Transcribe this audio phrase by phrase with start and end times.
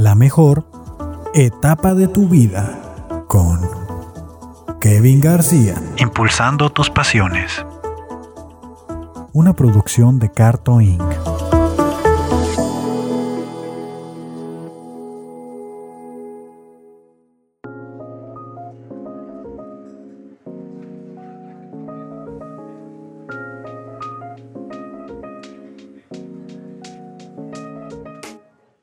[0.00, 0.64] La mejor
[1.34, 2.80] etapa de tu vida
[3.28, 3.60] con
[4.80, 5.74] Kevin García.
[5.98, 7.66] Impulsando tus pasiones.
[9.34, 11.02] Una producción de Carto Inc.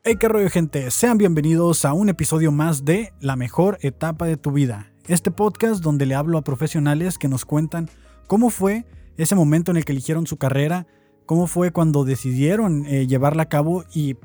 [0.10, 0.90] Hey, qué rollo, gente.
[0.90, 4.90] Sean bienvenidos a un episodio más de La mejor etapa de tu vida.
[5.10, 7.90] Este podcast donde le hablo a profesionales que nos cuentan
[8.26, 8.86] cómo fue
[9.18, 10.88] ese momento en el que eligieron su carrera,
[11.26, 14.16] cómo fue cuando decidieron eh, llevarla a cabo y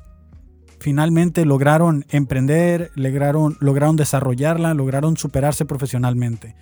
[0.79, 6.55] finalmente lograron emprender, lograron, desarrollarla, lograron superarse profesionalmente.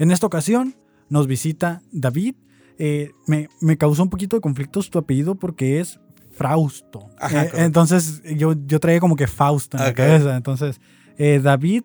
[0.00, 0.74] En esta ocasión
[1.08, 2.34] nos visita David.
[2.78, 6.00] Eh, me, me causó un poquito de conflictos tu apellido porque es
[6.36, 7.10] Frausto.
[7.18, 10.36] Ajá, Eh, entonces yo, yo traía como que Fausto en la cabeza.
[10.36, 10.80] Entonces,
[11.18, 11.84] eh, David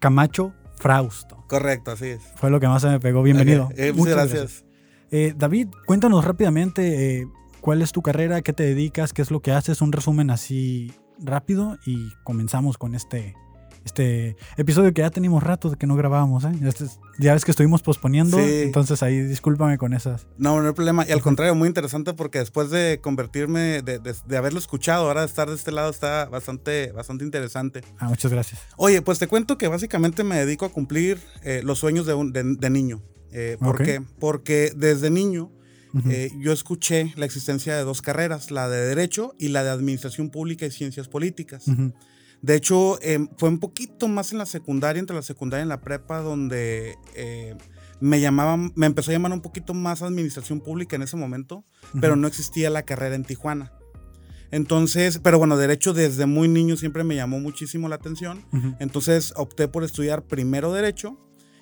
[0.00, 1.44] Camacho Frausto.
[1.48, 2.22] Correcto, así es.
[2.36, 3.22] Fue lo que más se me pegó.
[3.22, 3.68] Bienvenido.
[3.76, 4.64] Eh, Muchas gracias.
[5.10, 7.26] Eh, David, cuéntanos rápidamente
[7.60, 10.92] cuál es tu carrera, qué te dedicas, qué es lo que haces, un resumen así
[11.20, 13.34] rápido y comenzamos con este,
[13.84, 16.44] este episodio que ya tenemos rato de que no grabábamos.
[16.44, 16.52] ¿eh?
[16.62, 18.62] Este es- ya ves que estuvimos posponiendo, Sí.
[18.62, 20.26] entonces ahí discúlpame con esas.
[20.36, 21.04] No, no hay problema.
[21.08, 25.22] Y al contrario, muy interesante porque después de convertirme, de, de- de haberlo escuchado, ahora
[25.22, 27.80] de estar de este lado está bastante, bastante interesante.
[27.98, 28.60] Ah, muchas gracias.
[28.76, 32.32] Oye, pues te cuento que básicamente me dedico a cumplir eh, los sueños de, un-
[32.32, 33.02] de- niño.
[33.32, 34.00] Eh, ¿Por qué?
[34.20, 35.50] Porque desde niño
[36.10, 40.30] eh, yo escuché la existencia de dos carreras, la de Derecho y la de Administración
[40.30, 41.66] Pública y Ciencias Políticas.
[41.66, 41.92] Ujú.
[42.42, 45.80] De hecho, em, fue un poquito más en la secundaria, entre la secundaria y la
[45.80, 47.56] prepa, donde eh,
[48.00, 51.64] me llamaban, me empezó a llamar un poquito más administración pública en ese momento,
[52.00, 53.72] pero no existía la carrera en Tijuana.
[54.50, 58.44] Entonces, pero bueno, derecho desde muy niño siempre me llamó muchísimo la atención.
[58.78, 61.18] Entonces opté por estudiar primero derecho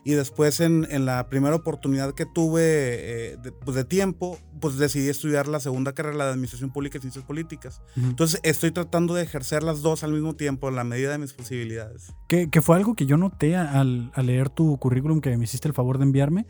[0.06, 4.78] y después en, en la primera oportunidad que tuve eh, de, pues de tiempo, pues
[4.78, 7.82] decidí estudiar la segunda carrera, la de Administración Pública y Ciencias Políticas.
[7.96, 8.10] Ujú.
[8.10, 11.32] Entonces estoy tratando de ejercer las dos al mismo tiempo en la medida de mis
[11.32, 12.14] posibilidades.
[12.28, 15.66] Que, que fue algo que yo noté al, al leer tu currículum que me hiciste
[15.66, 16.46] el favor de enviarme.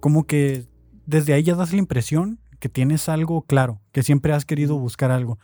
[0.00, 0.66] Como que
[1.04, 5.10] desde ahí ya das la impresión que tienes algo claro, que siempre has querido buscar
[5.10, 5.38] algo.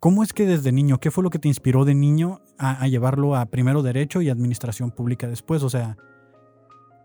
[0.00, 2.88] ¿Cómo es que desde niño, qué fue lo que te inspiró de niño a, a
[2.88, 5.62] llevarlo a primero derecho y administración pública después?
[5.62, 5.96] O sea,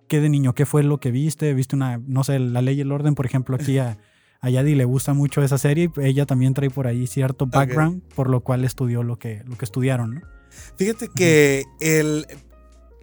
[0.08, 0.54] ¿qué de niño?
[0.54, 1.54] ¿Qué fue lo que viste?
[1.54, 3.98] ¿Viste una, no sé, la ley y el orden, por ejemplo, aquí a,
[4.42, 8.02] a Yadi le gusta mucho esa serie y ella también trae por ahí cierto background,
[8.16, 10.22] por lo cual estudió lo que, lo que estudiaron, ¿no?
[10.78, 12.26] Fíjate que el,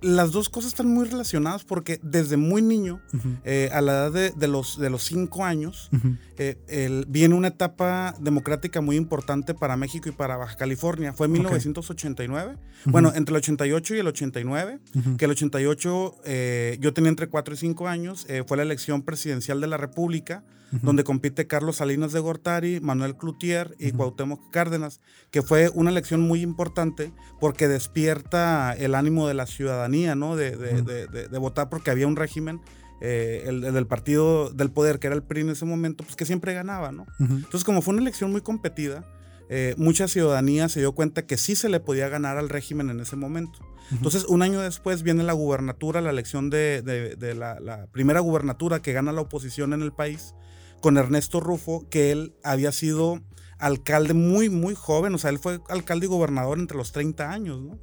[0.02, 3.00] las dos cosas están muy relacionadas porque desde muy niño,
[3.44, 5.90] eh, a la edad de, de los, de los cinco años,
[6.38, 11.12] eh, el- viene una etapa democrática muy importante para México y para Baja California.
[11.12, 11.38] Fue en Ok.
[11.38, 12.52] 1989.
[12.82, 15.16] ujú, Bueno, entre el 88 y el 89, ujú.
[15.16, 19.02] que el 88 eh, yo tenía entre 4 y 5 años, eh, fue la elección
[19.02, 20.42] presidencial de la República,
[20.80, 23.98] Donde compite Carlos Salinas de Gortari, Manuel Cloutier y Ujú.
[23.98, 25.00] Cuauhtémoc Cárdenas,
[25.30, 30.34] que fue una elección muy importante porque despierta el ánimo de la ciudadanía, ¿no?
[30.36, 30.84] De, de- Ujú.
[30.84, 32.60] de- de- de votar porque había un régimen,
[33.00, 36.16] eh, el, el del partido del poder, que era el PRI en ese momento, pues
[36.16, 37.02] que siempre ganaba, ¿no?
[37.20, 37.34] Ujú.
[37.36, 39.04] Entonces, como fue una elección muy competida,
[39.50, 43.00] eh, mucha ciudadanía se dio cuenta que sí se le podía ganar al régimen en
[43.00, 43.58] ese momento.
[43.90, 48.20] Entonces, un año después viene la gubernatura, la elección de, de- de la, la primera
[48.20, 50.34] gubernatura que gana la oposición en el país,
[50.82, 53.22] con Ernesto Rufo, que él había sido
[53.58, 57.60] alcalde muy, muy joven, o sea, él fue alcalde y gobernador entre los 30 años,
[57.62, 57.78] ¿no?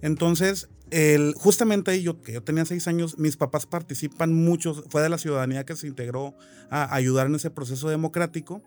[0.00, 5.02] Entonces, el, justamente ahí, yo, que yo tenía seis años, mis papás participan mucho, fue
[5.02, 6.34] de la ciudadanía que se integró
[6.70, 8.62] a ayudar en ese proceso democrático.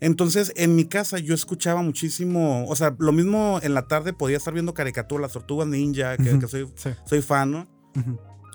[0.00, 4.36] Entonces, en mi casa yo escuchaba muchísimo, o sea, lo mismo en la tarde podía
[4.36, 6.90] estar viendo caricaturas, las tortugas ninja, que, que soy, Sí.
[7.06, 7.68] soy fan,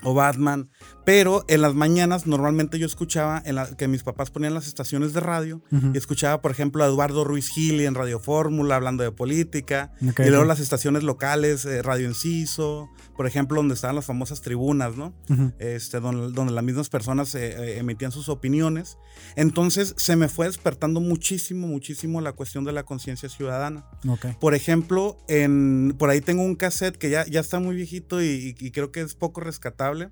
[0.03, 0.69] o Batman,
[1.05, 5.13] pero en las mañanas normalmente yo escuchaba en la, que mis papás ponían las estaciones
[5.13, 5.91] de radio Ujú.
[5.93, 10.19] y escuchaba, por ejemplo, a Eduardo Ruiz Gili en Radio Fórmula hablando de política, Ok,
[10.25, 14.97] y luego las estaciones locales, eh, Radio Enciso, por ejemplo, donde estaban las famosas tribunas,
[14.97, 15.13] ¿no?
[15.29, 15.53] Ujú.
[15.59, 18.97] Este, donde, donde las mismas personas eh, eh, emitían sus opiniones.
[19.35, 23.85] Entonces se me fue despertando muchísimo, muchísimo la cuestión de la conciencia ciudadana.
[24.07, 24.25] Ok.
[24.39, 28.55] Por ejemplo, en, por ahí tengo un cassette que ya, ya está muy viejito y,
[28.59, 30.09] y creo que es poco rescatable.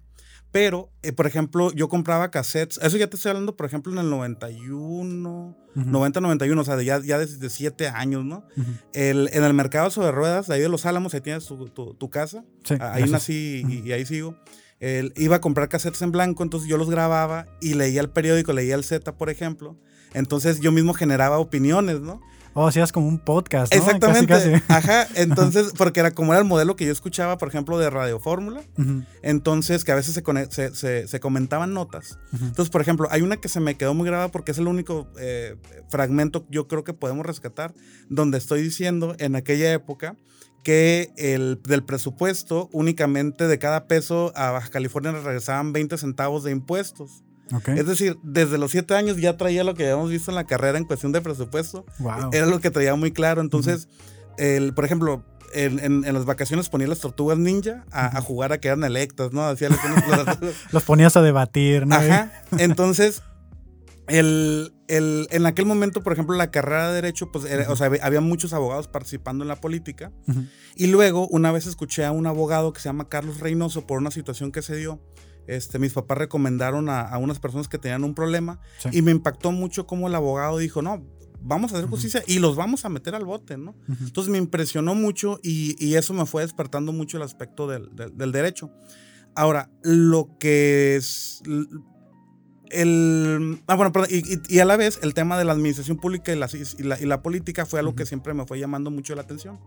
[0.56, 2.80] Pero, eh, por ejemplo, yo compraba cassettes.
[2.82, 5.90] Eso ya te estoy hablando, por ejemplo, en el 91, Ujú.
[5.90, 8.46] 90, 91, o sea, de ya, ya desde 7 años, ¿no?
[8.56, 8.72] Ujú.
[8.94, 12.10] El, en el mercado sobre ruedas, ahí de Los Álamos, ahí tienes tu, tu- tu
[12.10, 12.46] casa.
[12.64, 13.12] Sí, Ah, Ahí gracias.
[13.12, 13.88] nací y, Ujú.
[13.88, 14.38] y ahí sigo.
[14.80, 18.54] Él iba a comprar cassettes en blanco, entonces yo los grababa y leía el periódico,
[18.54, 19.78] leía el Z, por ejemplo.
[20.14, 22.22] Entonces yo mismo generaba opiniones, ¿no?
[22.58, 23.80] Oh, hacías como un podcast, ¿no?
[23.80, 24.28] Exactamente.
[24.28, 24.64] Casi, casi.
[24.70, 25.08] Ajá.
[25.16, 28.62] Entonces, porque era como era el modelo que yo escuchaba, por ejemplo, de Radio Fórmula.
[29.22, 32.18] Entonces, que a veces se, se, se- se comentaban notas.
[32.32, 35.08] Entonces, por ejemplo, hay una que se me quedó muy grabada porque es el único
[35.20, 35.58] eh,
[35.90, 37.74] fragmento yo creo que podemos rescatar,
[38.10, 40.16] donde estoy diciendo en aquella época
[40.64, 46.44] que el, del presupuesto únicamente de cada peso a Baja California le regresaban 20 centavos
[46.44, 47.22] de impuestos.
[47.78, 50.78] Es decir, desde los 7 años ya traía lo que habíamos visto en la carrera
[50.78, 51.86] en cuestión de presupuesto.
[52.00, 52.30] Wow.
[52.34, 53.42] Era lo que traía muy claro.
[53.42, 53.88] Entonces,
[54.38, 58.52] el, por ejemplo, en, en- en las vacaciones ponía las tortugas ninja a, a jugar
[58.52, 59.46] a que eran electas, ¿no?
[59.48, 59.70] Hacía
[60.72, 61.96] Los ponías a debatir, ¿no?
[61.96, 62.32] Ajá.
[62.58, 63.22] Entonces,
[64.08, 67.90] el, el- en aquel momento, por ejemplo, la carrera de Derecho, pues, era- o sea,
[68.02, 70.12] había- muchos abogados participando en la política.
[70.76, 74.12] Y luego, una vez escuché a un abogado que se llama Carlos Reynoso por una
[74.12, 75.00] situación que se dio.
[75.48, 78.90] Este, mis papás recomendaron a, a unas personas que tenían un problema Sí.
[78.92, 81.06] y me impactó mucho cómo el abogado dijo, no,
[81.42, 83.76] vamos a hacer justicia y los vamos a meter al bote, ¿no?
[83.88, 88.18] Entonces me impresionó mucho y, y eso me fue despertando mucho el aspecto del, del-
[88.18, 88.72] del derecho.
[89.36, 91.44] Ahora, lo que es
[92.72, 93.62] el...
[93.68, 96.34] Ah, bueno, perdón, y, y- y a la vez el tema de la administración pública
[96.34, 99.14] y la, y la, y la política fue algo que siempre me fue llamando mucho
[99.16, 99.60] la atención.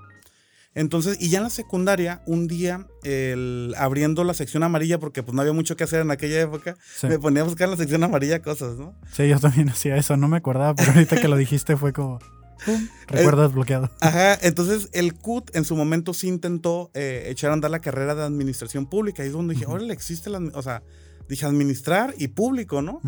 [0.75, 5.35] Entonces, y ya en la secundaria, un día, el, abriendo la sección amarilla, porque pues
[5.35, 7.07] no había mucho que hacer en aquella época, Sí.
[7.09, 8.95] me ponía a buscar en la sección amarilla cosas, ¿no?
[9.13, 12.19] Sí, yo también hacía eso, no me acordaba, pero ahorita que lo dijiste fue como.
[12.65, 13.91] pum, recuerdo desbloqueado.
[14.01, 18.15] Ajá, entonces el CUT en su momento sí intentó eh, echar a andar la carrera
[18.15, 19.25] de administración pública.
[19.25, 20.83] Y es donde dije, órale, existe la, o sea,
[21.29, 23.01] dije administrar y público, ¿no?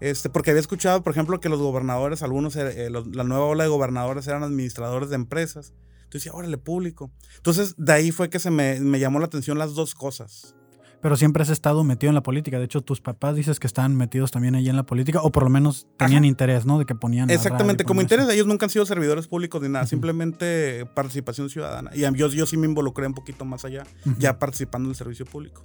[0.00, 3.64] Este, porque había escuchado, por ejemplo, que los gobernadores, algunos, eh, los- la nueva ola
[3.64, 5.72] de gobernadores eran administradores de empresas.
[6.12, 7.10] Entonces decía, órale, público.
[7.36, 10.54] Entonces de ahí fue que se me, me llamó la atención las dos cosas.
[11.00, 12.58] Pero siempre has estado metido en la política.
[12.58, 15.42] De hecho, tus papás dices que estaban metidos también ahí en la política, o por
[15.42, 16.26] lo menos tenían Ajá.
[16.26, 16.78] interés, ¿no?
[16.78, 17.28] De que ponían.
[17.30, 21.90] Exactamente, como interés, ellos nunca han sido servidores públicos ni nada, simplemente participación ciudadana.
[21.94, 23.84] Y yo, yo sí me involucré un poquito más allá,
[24.18, 25.64] ya participando en el servicio público.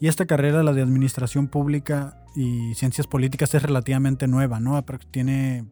[0.00, 4.84] Y esta carrera, la de administración pública y ciencias políticas, es relativamente nueva, ¿no?
[5.10, 5.64] Tiene.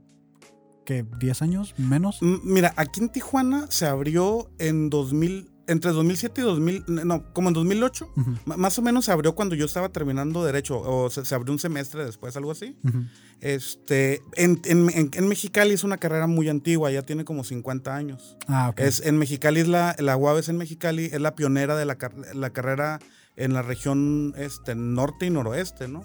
[0.84, 1.04] ¿Qué?
[1.04, 1.74] ¿10 años?
[1.78, 2.18] ¿Menos?
[2.22, 7.54] Mira, aquí en Tijuana se abrió en 2000, entre 2007 y 2000, no, como en
[7.54, 8.10] 2008.
[8.16, 11.34] Ujú, M- Más o menos se abrió cuando yo estaba terminando derecho, o se, se
[11.34, 12.76] abrió un semestre después, algo así.
[13.40, 17.94] Este, en, en, en- en Mexicali es una carrera muy antigua, ya tiene como 50
[17.94, 18.36] años.
[18.46, 18.80] Ah, ok.
[18.80, 21.96] Es, en Mexicali es la, la UABS en Mexicali, es la pionera de la,
[22.34, 22.98] la carrera
[23.36, 26.02] en la región este, norte y noroeste, ¿no?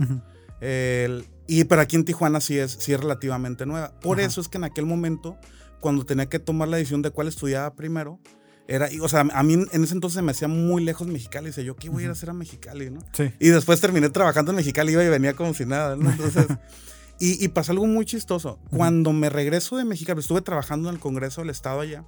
[0.62, 3.98] El- y pero aquí en Tijuana sí es, sí es relativamente nueva.
[4.01, 4.27] Por Ajá.
[4.27, 5.38] eso es que en aquel momento,
[5.80, 8.19] cuando tenía que tomar la decisión de cuál estudiaba primero,
[8.68, 11.48] era, y, o sea, a mí en ese entonces me hacía muy lejos Mexicali.
[11.48, 13.00] Dice, yo qué voy a ir a hacer a Mexicali, ¿no?
[13.13, 13.31] Sí.
[13.39, 16.12] Y después terminé trabajando en Mexicali, iba y venía como si nada, ¿no?
[16.12, 16.48] Entonces,
[17.19, 18.59] y, y pasó algo muy chistoso.
[18.69, 22.04] Cuando me regreso de Mexicali, estuve trabajando en el Congreso del Estado allá,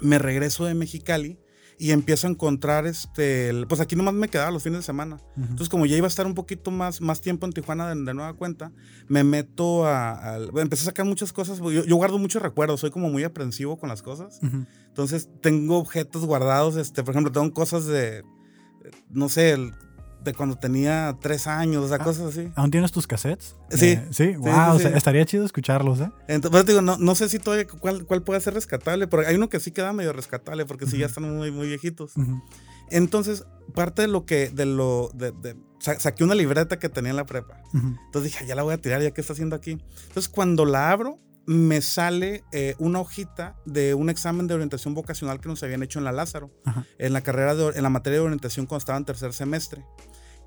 [0.00, 1.38] me regreso de Mexicali
[1.78, 5.18] y empiezo a encontrar, este, el- pues aquí nomás me quedaba los fines de semana.
[5.36, 8.14] Entonces, como ya iba a estar un poquito más, más tiempo en Tijuana de, de
[8.14, 8.72] nueva cuenta,
[9.08, 11.58] me meto a, bueno, empecé a sacar muchas cosas.
[11.58, 14.40] Yo, yo guardo muchos recuerdos, soy como muy aprensivo con las cosas.
[14.88, 18.22] Entonces, tengo objetos guardados, este, por ejemplo, tengo cosas de,
[19.10, 19.72] no sé, el-
[20.30, 22.04] de cuando tenía tres años, o sea, Ah.
[22.04, 22.50] cosas así.
[22.54, 23.56] ¿Aún tienes tus cassettes?
[23.70, 23.86] Sí.
[23.86, 24.76] Eh, sí, sí, wow, sí.
[24.76, 26.10] o sea, estaría chido escucharlos, ¿eh?
[26.28, 29.34] Entonces, pues, digo, no, no sé si todavía cuál, cuál puede ser rescatable, pero hay
[29.36, 32.12] uno que sí queda medio rescatable, porque sí ya están muy, muy viejitos.
[32.90, 37.10] Entonces, parte de lo que, de lo, de, de- sa- saqué una libreta que tenía
[37.10, 37.60] en la prepa.
[37.74, 39.72] Entonces dije, "Ah, ya la voy a tirar, ya que está haciendo aquí.
[40.08, 41.18] Entonces cuando la abro,
[41.48, 45.98] me sale eh, una hojita de un examen de orientación vocacional que nos habían hecho
[46.00, 46.84] en la Lázaro, Ajá.
[46.98, 49.84] en la carrera de, en la materia de orientación cuando estaba en tercer semestre.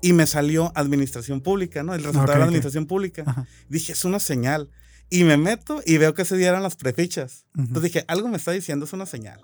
[0.02, 1.94] Y me salió administración pública, ¿no?
[1.94, 3.24] El resultado Ok, de la administración pública.
[3.26, 3.46] Ajá.
[3.68, 4.70] Dije, es una señal.
[5.10, 7.46] Y me meto y veo que ese día eran las prefichas.
[7.54, 7.62] Ujú.
[7.68, 9.40] Entonces dije, algo me está diciendo, es una señal.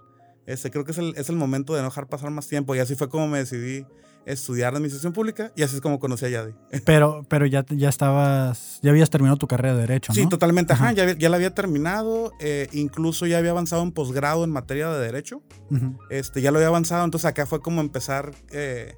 [0.46, 2.74] Este, creo que es el, es el momento de no dejar pasar más tiempo.
[2.74, 3.84] Y así fue como me decidí
[4.26, 6.52] estudiar administración pública y así es como conocí a Yadi.
[6.84, 10.14] Pero, pero ya, ya estabas, ya habías terminado tu carrera de Derecho, ¿no?
[10.20, 10.72] Sí, totalmente.
[10.72, 10.92] Ajá, Ajá.
[10.94, 12.32] ya, ya la había terminado.
[12.40, 15.42] eh, incluso ya había avanzado en posgrado en materia de Derecho.
[15.70, 15.98] Ujú.
[16.10, 17.04] Este, ya lo había avanzado.
[17.04, 18.32] Entonces acá fue como empezar.
[18.50, 18.94] eh,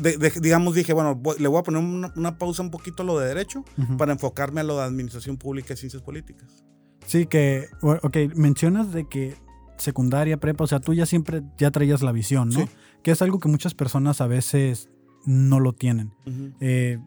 [0.00, 3.02] de- de- digamos, dije, bueno, voy- le voy a poner una, una pausa un poquito
[3.02, 3.64] a lo de Derecho
[3.96, 6.64] para enfocarme a lo de Administración Pública y Ciencias Políticas.
[7.06, 9.34] Sí, que, ok, mencionas de que
[9.76, 12.60] secundaria, prepa, o sea, tú ya siempre ya traías la visión, ¿no?
[12.60, 12.66] Sí.
[13.02, 14.88] Que es algo que muchas personas a veces
[15.24, 16.12] no lo tienen.
[16.60, 16.98] Eh,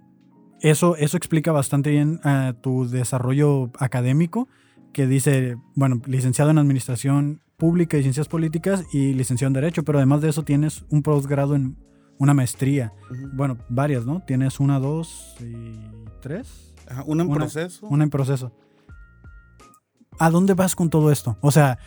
[0.62, 4.48] eso, eso explica bastante bien eh, tu desarrollo académico,
[4.94, 10.00] que dice, bueno, licenciado en Administración Pública y Ciencias Políticas y licenciado en Derecho, pero
[10.00, 11.78] además de eso tienes un posgrado en
[12.22, 12.94] una maestría.
[13.34, 14.22] Bueno, varias, ¿no?
[14.22, 15.74] Tienes una, dos y
[16.22, 16.72] tres.
[16.88, 17.88] Ajá, una en Una- proceso.
[17.88, 18.52] Una en proceso.
[20.20, 21.36] ¿a dónde vas con todo esto?
[21.42, 21.80] O sea,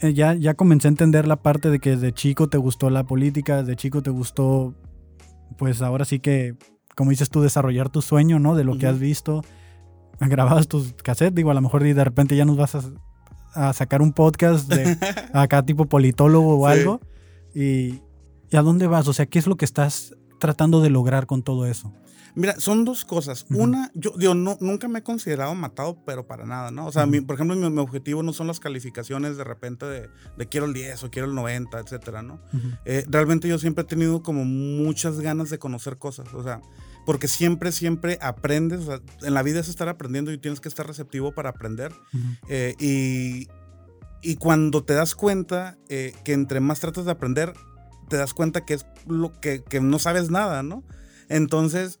[0.00, 3.02] eh, ya, ya comencé a entender la parte de que de chico te gustó la
[3.02, 4.76] política, de chico te gustó,
[5.58, 6.54] pues ahora sí que,
[6.94, 8.54] como dices tú, desarrollar tu sueño, ¿no?
[8.54, 9.42] De lo que has visto.
[10.20, 12.76] Grababas tus cassettes, digo, a lo mejor de repente ya nos vas
[13.56, 14.96] a, sacar un podcast de
[15.32, 17.00] acá tipo politólogo o algo.
[17.52, 18.00] Y,
[18.54, 19.08] ¿Y a dónde vas?
[19.08, 21.92] O sea, ¿qué es lo que estás tratando de lograr con todo eso?
[22.36, 23.46] Mira, son dos cosas.
[23.50, 26.86] Una, yo, no, nunca me he considerado matado, pero para nada, ¿no?
[26.86, 30.08] O sea, por ejemplo, mi, objetivo no son las calificaciones de repente de,
[30.48, 32.40] quiero el 10 o quiero el 90, etcétera, ¿no?
[32.84, 36.60] Eh, realmente yo siempre he tenido como muchas ganas de conocer cosas, o sea,
[37.06, 40.68] porque siempre, siempre aprendes, o sea, en la vida es estar aprendiendo y tienes que
[40.68, 41.92] estar receptivo para aprender.
[42.48, 43.48] Eh, y,
[44.22, 47.52] y, cuando te das cuenta eh, que entre más tratas de aprender,
[48.08, 50.84] te das cuenta que es lo que, que no sabes nada, ¿no?
[51.28, 52.00] Entonces,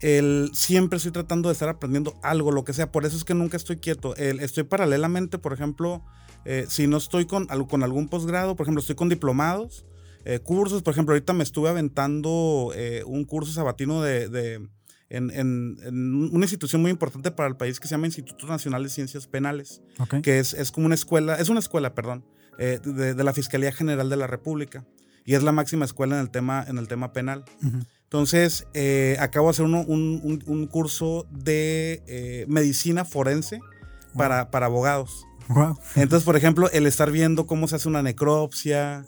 [0.00, 2.92] el, siempre estoy tratando de estar aprendiendo algo, lo que sea.
[2.92, 4.14] Por eso es que nunca estoy quieto.
[4.16, 6.04] El, estoy paralelamente, por ejemplo,
[6.44, 9.84] eh, si no estoy con, con algún posgrado, por ejemplo, estoy con diplomados,
[10.24, 10.82] eh, cursos.
[10.82, 14.68] Por ejemplo, ahorita me estuve aventando eh, un curso sabatino de, de
[15.10, 18.90] en, en, una institución muy importante para el país que se llama Instituto Nacional de
[18.90, 19.80] Ciencias Penales,
[20.22, 22.26] que es, es, como una escuela, es una escuela, perdón,
[22.58, 22.78] de,
[23.14, 24.84] de, la Fiscalía General de la República
[25.28, 27.44] y es la máxima escuela en el tema, en el tema penal.
[28.04, 33.60] Entonces, eh, acabo de hacer un, curso de eh, medicina forense
[34.14, 35.26] para, para abogados.
[35.96, 39.04] Entonces, por ejemplo, el estar viendo cómo se hace una necropsia,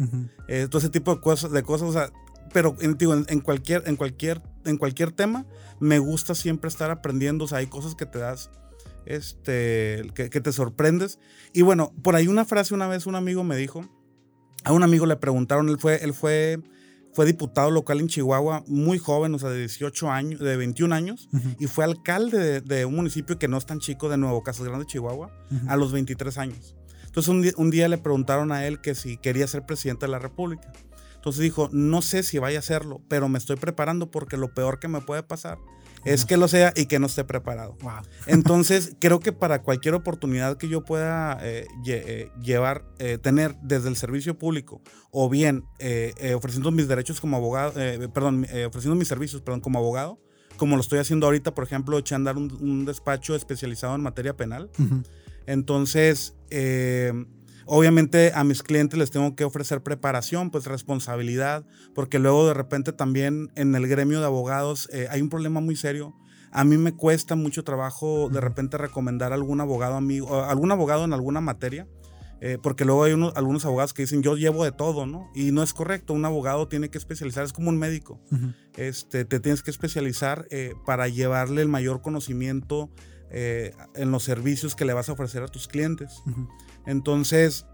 [0.46, 2.10] eh, todo ese tipo de cosas, de cosas o sea,
[2.52, 2.98] pero en,
[3.28, 5.46] en, cualquier, en, cualquier, en cualquier tema,
[5.78, 8.50] me gusta siempre estar aprendiendo, o sea, hay cosas que te das,
[9.06, 11.18] este, que, que te sorprendes.
[11.54, 13.88] Y bueno, por ahí una frase una vez un amigo me dijo,
[14.64, 16.60] a un amigo le preguntaron, él fue, él fue
[17.12, 21.28] fue diputado local en Chihuahua muy joven, o sea, de 18 años, de 21 años,
[21.58, 24.86] y fue alcalde de, un municipio que no es tan chico de Nuevo Casas Grande,
[24.86, 25.30] Chihuahua,
[25.66, 26.76] a los 23 años.
[27.06, 30.72] Entonces un día, le preguntaron a él que si quería ser presidente de la República.
[31.16, 34.78] Entonces dijo, no sé si vaya a hacerlo, pero me estoy preparando porque lo peor
[34.78, 35.58] que me puede pasar
[36.04, 37.76] es que lo sea y que no esté preparado.
[38.26, 43.88] Entonces, creo que para cualquier oportunidad que yo pueda eh, eh, llevar, eh, tener desde
[43.88, 45.64] el servicio público o bien
[46.34, 47.72] ofreciendo mis derechos como abogado,
[48.12, 50.20] perdón, ofreciendo mis servicios, perdón, como abogado,
[50.56, 54.70] como lo estoy haciendo ahorita, por ejemplo, echando andar un, despacho especializado en materia penal.
[55.46, 56.34] Entonces,
[57.72, 62.92] Obviamente a mis clientes les tengo que ofrecer preparación, pues responsabilidad, porque luego de repente
[62.92, 66.12] también en el gremio de abogados eh, hay un problema muy serio.
[66.50, 71.04] A mí me cuesta mucho trabajo de repente recomendar a algún abogado amigo, algún abogado
[71.04, 71.86] en alguna materia,
[72.40, 75.30] eh, porque luego hay unos, algunos abogados que dicen yo llevo de todo, ¿no?
[75.32, 78.20] Y no es correcto, un abogado tiene que especializar, es como un médico,
[78.76, 82.90] este, te tienes que especializar eh, para llevarle el mayor conocimiento
[83.32, 86.20] en los servicios que le vas a ofrecer a tus clientes.
[86.86, 87.66] Entonces,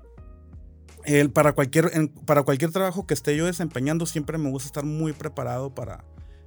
[1.04, 1.90] el, para, cualquier,
[2.24, 6.04] para cualquier trabajo que esté yo desempeñando, siempre me gusta estar muy preparado para,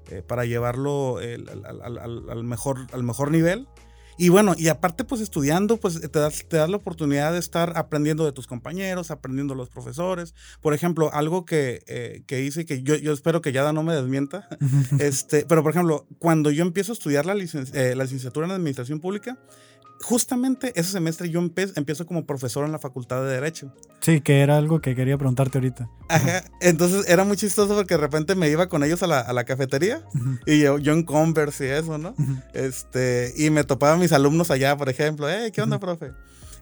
[0.10, 3.68] eh, para llevarlo al, mejor, al mejor nivel.
[4.22, 7.78] Y bueno, y aparte pues estudiando, pues te das, te das la oportunidad de estar
[7.78, 10.36] aprendiendo de tus compañeros, aprendiendo de los profesores.
[10.60, 13.96] Por ejemplo, algo que, eh, que hice, que yo, yo, espero que ya no me
[13.96, 14.50] desmienta,
[15.00, 19.00] este, pero por ejemplo, cuando yo empiezo a estudiar la, eh, la licenciatura en Administración
[19.00, 19.38] Pública,
[20.02, 23.74] justamente ese semestre yo empiezo como profesor en la Facultad de Derecho.
[24.02, 25.90] Sí, que era algo que quería preguntarte ahorita.
[26.08, 30.04] Ajá, entonces era muy chistoso porque de repente me iba con ellos a la, cafetería
[30.46, 32.14] y yo, yo en Converse y eso, ¿no?
[32.54, 36.12] este, y me topaba mis alumnos allá, por ejemplo, hey, ¿qué onda, profe?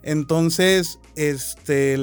[0.03, 1.97] Entonces, este,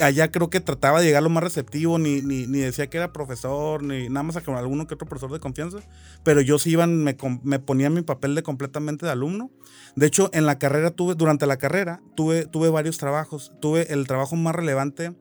[0.00, 3.12] allá creo que trataba de llegar lo más receptivo, ni, ni, ni, decía que era
[3.12, 5.78] profesor, ni nada más a con alguno que otro profesor de confianza,
[6.24, 9.50] pero yo sí iban, me, me ponía mi papel de completamente de alumno.
[9.94, 13.52] De hecho, en la carrera tuve, durante la carrera, tuve, tuve varios trabajos.
[13.60, 15.14] Tuve el trabajo más relevante,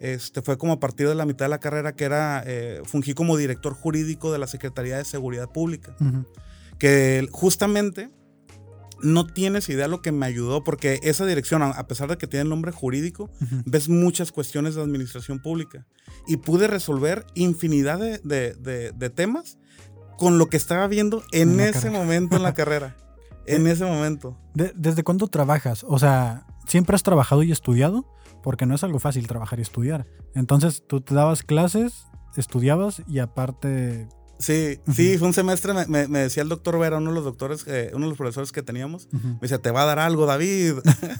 [0.00, 3.14] este, fue como a partir de la mitad de la carrera, que era, eh, fungí
[3.14, 5.96] como director jurídico de la Secretaría de Seguridad Pública.
[6.78, 8.10] Que justamente
[9.00, 12.42] no tienes idea lo que me ayudó, porque esa dirección, a pesar de que tiene
[12.42, 13.30] el nombre jurídico,
[13.64, 15.86] ves muchas cuestiones de administración pública.
[16.26, 19.58] Y pude resolver infinidad de, temas
[20.16, 22.96] con lo que estaba viendo en, ese momento en la carrera.
[23.48, 24.36] En ese momento.
[24.54, 25.84] ¿Desde cuándo trabajas?
[25.88, 28.06] O sea, ¿siempre has trabajado y estudiado?
[28.42, 30.06] Porque no es algo fácil trabajar y estudiar.
[30.34, 36.44] Entonces, tú te dabas clases, estudiabas y aparte Sí, sí, fue un semestre, me, decía
[36.44, 39.38] el doctor Vera, uno de los doctores, eh, uno de los profesores que teníamos, me
[39.40, 40.74] decía, te va a dar algo, David.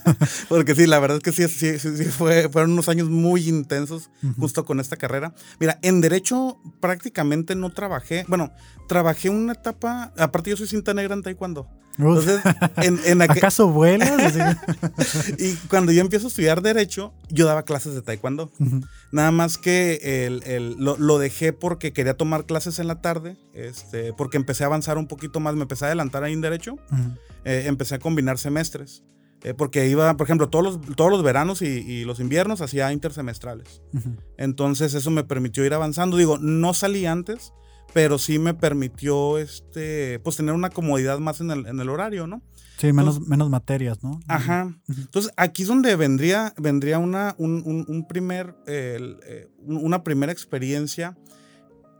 [0.49, 4.09] Porque sí, la verdad es que sí, sí, sí, fue, fueron unos años muy intensos
[4.37, 5.33] justo con esta carrera.
[5.59, 8.53] Mira, en Derecho prácticamente no trabajé, bueno,
[8.87, 11.67] trabajé una etapa, aparte yo soy cinta negra en Taekwondo.
[11.99, 12.41] Entonces,
[12.77, 14.09] en, en aquel- ¿Acaso vuelas?
[15.37, 18.51] Y cuando yo empiezo a estudiar Derecho, yo daba clases de Taekwondo.
[18.59, 18.81] Ujú.
[19.11, 23.37] Nada más que el- el- lo, lo dejé porque quería tomar clases en la tarde,
[23.53, 26.73] este, porque empecé a avanzar un poquito más, me empecé a adelantar ahí en Derecho,
[26.73, 27.17] Ujú.
[27.45, 29.03] eh, empecé a combinar semestres.
[29.43, 32.91] eh, porque iba, por ejemplo, todos los, todos los veranos y, y los inviernos hacía
[32.91, 33.81] intersemestrales.
[33.93, 34.17] Ujú.
[34.37, 36.17] Entonces eso me permitió ir avanzando.
[36.17, 37.53] Digo, no salí antes,
[37.93, 42.27] pero sí me permitió este, pues tener una comodidad más en el, en el horario,
[42.27, 42.41] ¿no?
[42.77, 44.21] Sí, menos, menos materias, ¿no?
[44.27, 44.73] Ajá.
[44.87, 50.31] Entonces, aquí es donde vendría, vendría una, un, un- un primer, eh, un- una primera
[50.31, 51.17] experiencia.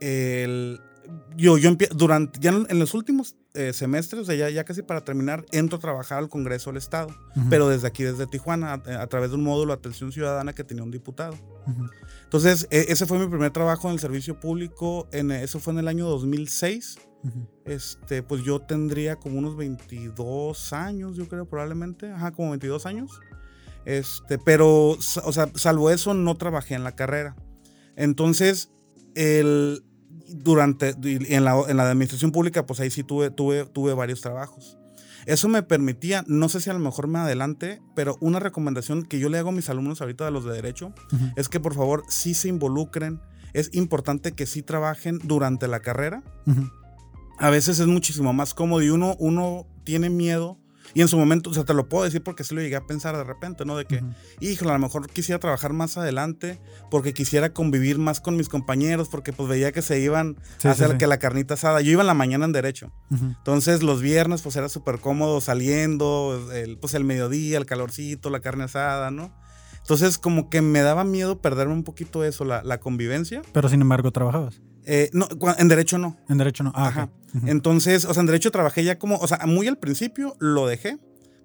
[0.00, 0.80] El-
[1.36, 5.00] yo, yo durante, ya en, los últimos eh, semestres, o sea, ya, ya casi para
[5.04, 7.08] terminar, entro a trabajar al Congreso del Estado,
[7.50, 10.62] pero desde aquí, desde Tijuana, a, a través de un módulo de atención ciudadana que
[10.62, 11.34] tenía un diputado.
[11.66, 11.90] Ujú.
[12.30, 15.80] Entonces, e- ese fue mi primer trabajo en el servicio público, en, eso fue en
[15.80, 17.48] el año 2006 Ujú.
[17.64, 22.08] este, pues yo tendría como unos 22 años, yo creo, probablemente.
[22.12, 23.18] Ajá, como 22 años.
[23.84, 27.34] Este, pero, o sea, salvo eso, no trabajé en la carrera.
[27.96, 28.70] Entonces,
[29.16, 29.82] el,
[30.28, 34.78] durante, en la, en la administración pública, pues ahí sí tuve, tuve, tuve varios trabajos.
[35.26, 39.18] Eso me permitía, no sé si a lo mejor me adelante, pero una recomendación que
[39.18, 40.92] yo le hago a mis alumnos ahorita de los de derecho
[41.36, 43.20] es que por favor sí se involucren.
[43.52, 46.22] Es importante que sí trabajen durante la carrera
[47.40, 50.58] a veces es muchísimo más cómodo y uno, uno tiene miedo.
[50.94, 52.86] Y en su momento, o sea, te lo puedo decir porque sí lo llegué a
[52.86, 53.76] pensar de repente, ¿no?
[53.76, 54.06] De que, Ujú.
[54.40, 59.08] híjole, a lo mejor quisiera trabajar más adelante porque quisiera convivir más con mis compañeros
[59.08, 60.98] porque pues veía que se iban Sí, a hacer sí.
[60.98, 61.80] que la carnita asada.
[61.80, 62.92] Yo iba en la mañana en derecho.
[63.10, 68.40] Entonces los viernes pues era súper cómodo saliendo, el, pues el mediodía, el calorcito, la
[68.40, 69.32] carne asada, ¿no?
[69.80, 73.42] Entonces como que me daba miedo perderme un poquito eso, la, la convivencia.
[73.52, 74.60] Pero sin embargo, trabajabas.
[74.92, 75.28] Eh, no,
[75.58, 76.16] en derecho no.
[76.28, 76.72] En derecho no.
[76.74, 77.08] Ah, Ajá.
[77.46, 80.98] Entonces, o sea, en derecho trabajé ya como, o sea, muy al principio lo dejé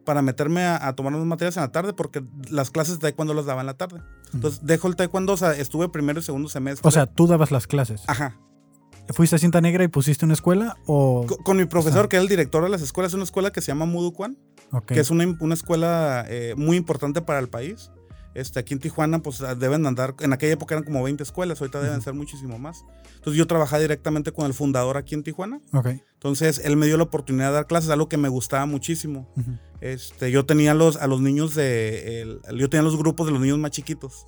[0.03, 3.33] para meterme a, a tomar unas materias en la tarde porque las clases de taekwondo
[3.35, 4.01] las daba en la tarde.
[4.33, 6.87] Entonces, dejo el taekwondo, o sea, estuve primero y segundo semestre.
[6.87, 8.01] O sea, tú dabas las clases.
[8.07, 8.35] ajá.
[9.13, 11.25] ¿Fuiste a cinta negra y pusiste una escuela o...?
[11.27, 13.51] Co- Con, mi profesor, sea- que era el director de las escuelas, es una escuela
[13.51, 14.35] que se llama Muducuan,
[14.71, 14.87] Ok.
[14.93, 17.91] que es una, una escuela eh, muy importante para el país.
[18.35, 21.81] Este, aquí en Tijuana, pues deben andar, en aquella época eran como 20 escuelas, ahorita
[21.81, 22.83] deben ser muchísimo más.
[23.15, 25.61] Entonces yo trabajaba directamente con el fundador aquí en Tijuana.
[25.73, 25.87] Ok.
[26.13, 29.27] Entonces él me dio la oportunidad de dar clases, algo que me gustaba muchísimo.
[29.81, 32.21] Este, yo tenía los, a los niños de.
[32.21, 34.25] el- yo tenía los grupos de los niños más chiquitos.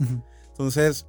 [0.49, 1.05] Entonces.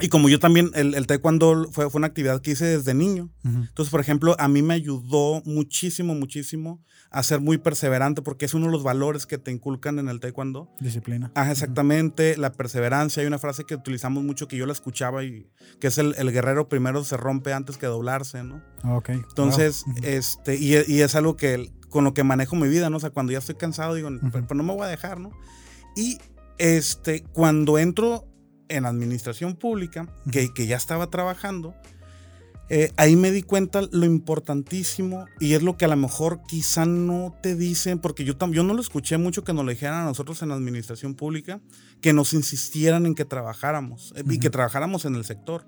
[0.00, 3.30] Y como yo también, el, el taekwondo fue, fue una actividad que hice desde niño.
[3.44, 3.56] Ujú.
[3.68, 8.52] Entonces, por ejemplo, a mí me ayudó muchísimo, muchísimo a ser muy perseverante, porque es
[8.52, 10.70] uno de los valores que te inculcan en el taekwondo.
[10.80, 11.32] Disciplina.
[11.34, 13.22] Ajá, exactamente, la perseverancia.
[13.22, 15.46] Hay una frase que utilizamos mucho que yo la escuchaba y
[15.80, 18.62] que es el, el guerrero primero se rompe antes que doblarse, ¿no?
[18.84, 19.10] Ok.
[19.10, 19.94] Entonces, Wow.
[19.96, 20.06] Ujú.
[20.06, 22.98] este, y, y es algo que con lo que manejo mi vida, ¿no?
[22.98, 25.30] O sea, cuando ya estoy cansado, digo, pero, pero no me voy a dejar, ¿no?
[25.96, 26.18] Y
[26.58, 28.26] este, cuando entro
[28.68, 31.74] en administración pública, que, que ya estaba trabajando,
[32.68, 36.84] eh, ahí me di cuenta lo importantísimo y es lo que a lo mejor quizá
[36.84, 40.04] no te dicen, porque yo, yo no lo escuché mucho que nos lo dijeran a
[40.04, 41.60] nosotros en administración pública,
[42.00, 44.40] que nos insistieran en que trabajáramos eh, y Ujú.
[44.40, 45.64] que trabajáramos en el sector.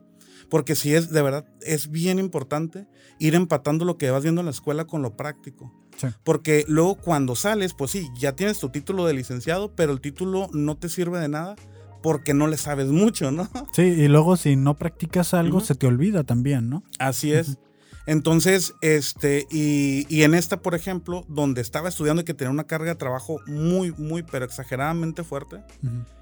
[0.50, 4.46] Porque si es, de verdad, es bien importante ir empatando lo que vas viendo en
[4.46, 5.72] la escuela con lo práctico.
[5.98, 6.08] Sí.
[6.24, 10.48] Porque luego cuando sales, pues sí, ya tienes tu título de licenciado, pero el título
[10.52, 11.54] no te sirve de nada
[12.02, 13.48] porque no le sabes mucho, ¿no?
[13.72, 16.82] Sí, y luego si no practicas algo, se te olvida también, ¿no?
[16.98, 17.58] Así es.
[18.06, 22.64] Entonces, este, y, y en esta, por ejemplo, donde estaba estudiando y que tenía una
[22.66, 25.58] carga de trabajo muy, muy, pero exageradamente fuerte,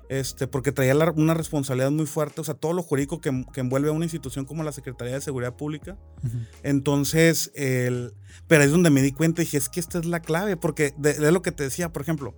[0.09, 3.61] este, porque traía la- una responsabilidad muy fuerte, o sea, todo lo jurídico que, que
[3.61, 5.97] envuelve a una institución como la Secretaría de Seguridad Pública.
[6.65, 8.15] Entonces, el,
[8.49, 10.57] pero ahí es donde me di cuenta y dije, es que esta es la clave,
[10.57, 12.35] porque de, de lo que te decía, por ejemplo,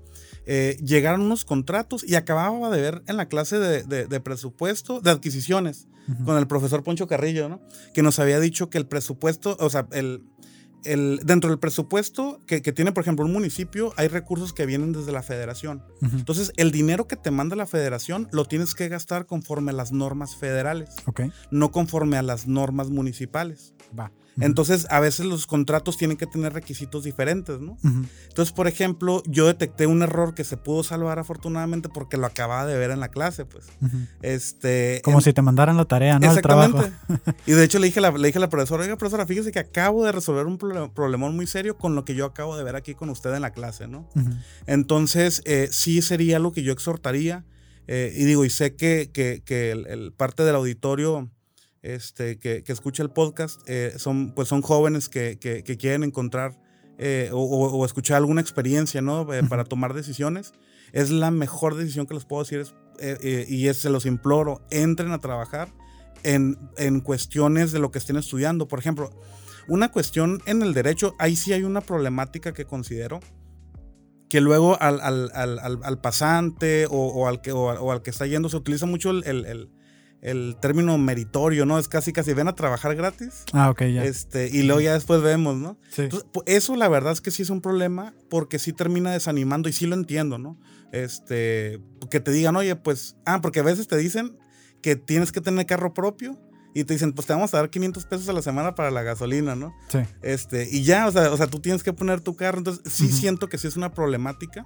[0.50, 5.00] eh, llegaron unos contratos y acababa de ver en la clase de, de- de presupuesto,
[5.00, 5.86] de adquisiciones,
[6.24, 7.60] con el profesor Poncho Carrillo, ¿no?
[7.92, 10.22] Que nos había dicho que el presupuesto, o sea, el,
[10.84, 14.92] el, dentro del presupuesto que, que tiene, por ejemplo, un municipio, hay recursos que vienen
[14.92, 15.82] desde la federación.
[16.00, 19.92] Entonces, el dinero que te manda la federación lo tienes que gastar conforme a las
[19.92, 20.90] normas federales,
[21.50, 23.74] no conforme a las normas municipales.
[23.98, 24.10] Va.
[24.40, 27.76] Entonces, a veces los contratos tienen que tener requisitos diferentes, ¿no?
[28.28, 32.66] Entonces, por ejemplo, yo detecté un error que se pudo salvar afortunadamente porque lo acababa
[32.66, 33.66] de ver en la clase, pues.
[34.22, 36.34] Este, Como en- si te mandaran la tarea, ¿no?
[36.40, 36.78] Trabajo.
[36.80, 37.34] Exactamente.
[37.46, 39.52] Y de hecho le dije, a la, le dije a la profesora, oiga, profesora, fíjese
[39.52, 42.64] que acabo de resolver un proble- problemón muy serio con lo que yo acabo de
[42.64, 44.08] ver aquí con usted en la clase, ¿no?
[44.66, 47.44] Entonces, eh, sí sería lo que yo exhortaría.
[47.90, 51.30] eh, y digo, y sé que, que- que el, el parte del auditorio
[51.94, 56.02] este, que, que escucha el podcast eh, son, pues son jóvenes que, que- que quieren
[56.04, 56.58] encontrar
[56.98, 59.32] eh, o, o- escuchar alguna experiencia, ¿no?
[59.32, 60.52] Eh, para tomar decisiones,
[60.92, 64.04] es la mejor decisión que les puedo decir es, eh, eh, y es, se los
[64.06, 65.68] imploro, entren a trabajar
[66.24, 68.66] en, en cuestiones de lo que estén estudiando.
[68.66, 69.10] Por ejemplo,
[69.68, 73.20] una cuestión en el derecho, ahí sí hay una problemática que considero
[74.28, 78.10] que luego al, al- al- al- pasante o, o al que, o, o al que
[78.10, 79.70] está yendo se utiliza mucho el, el- el-
[80.20, 81.78] el término meritorio, ¿no?
[81.78, 84.04] Es casi casi ven a trabajar gratis Ah, ok, ya.
[84.04, 85.78] este, y luego ya después vemos, ¿no?
[85.90, 86.02] sí.
[86.02, 89.72] Entonces, eso la verdad es que sí es un problema porque sí termina desanimando y
[89.72, 90.58] sí lo entiendo, ¿no?
[90.92, 94.36] Este, que te digan, oye, pues, ah, porque a veces te dicen
[94.82, 96.38] que tienes que tener carro propio
[96.74, 99.02] y te dicen, pues te vamos a dar 500 pesos a la semana para la
[99.02, 99.72] gasolina, ¿no?
[99.88, 99.98] sí.
[100.22, 103.08] Este, y ya, o sea, o sea, tú tienes que poner tu carro, entonces sí
[103.08, 104.64] siento que sí es una problemática.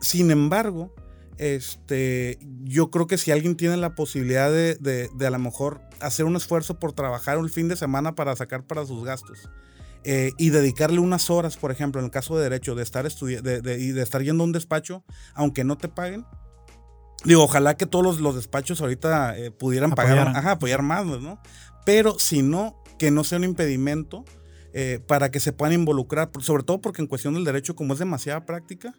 [0.00, 0.94] Sin embargo,
[1.38, 5.80] este, yo creo que si alguien tiene la posibilidad de, de- de a lo mejor
[6.00, 9.48] hacer un esfuerzo por trabajar un fin de semana para sacar para sus gastos
[10.04, 13.60] eh, y dedicarle unas horas, por ejemplo, en el caso de derecho, de estar de,
[13.60, 16.24] de- y de estar yendo a un despacho, aunque no te paguen.
[17.24, 20.36] Digo, ojalá que todos los, los despachos ahorita eh, pudieran pagar, Apoyaran.
[20.36, 21.40] ajá, apoyar más, ¿no?
[21.84, 24.24] Pero si no, que no sea un impedimento
[24.72, 27.98] eh, para que se puedan involucrar, sobre todo porque en cuestión del derecho, como es
[27.98, 28.94] demasiada práctica,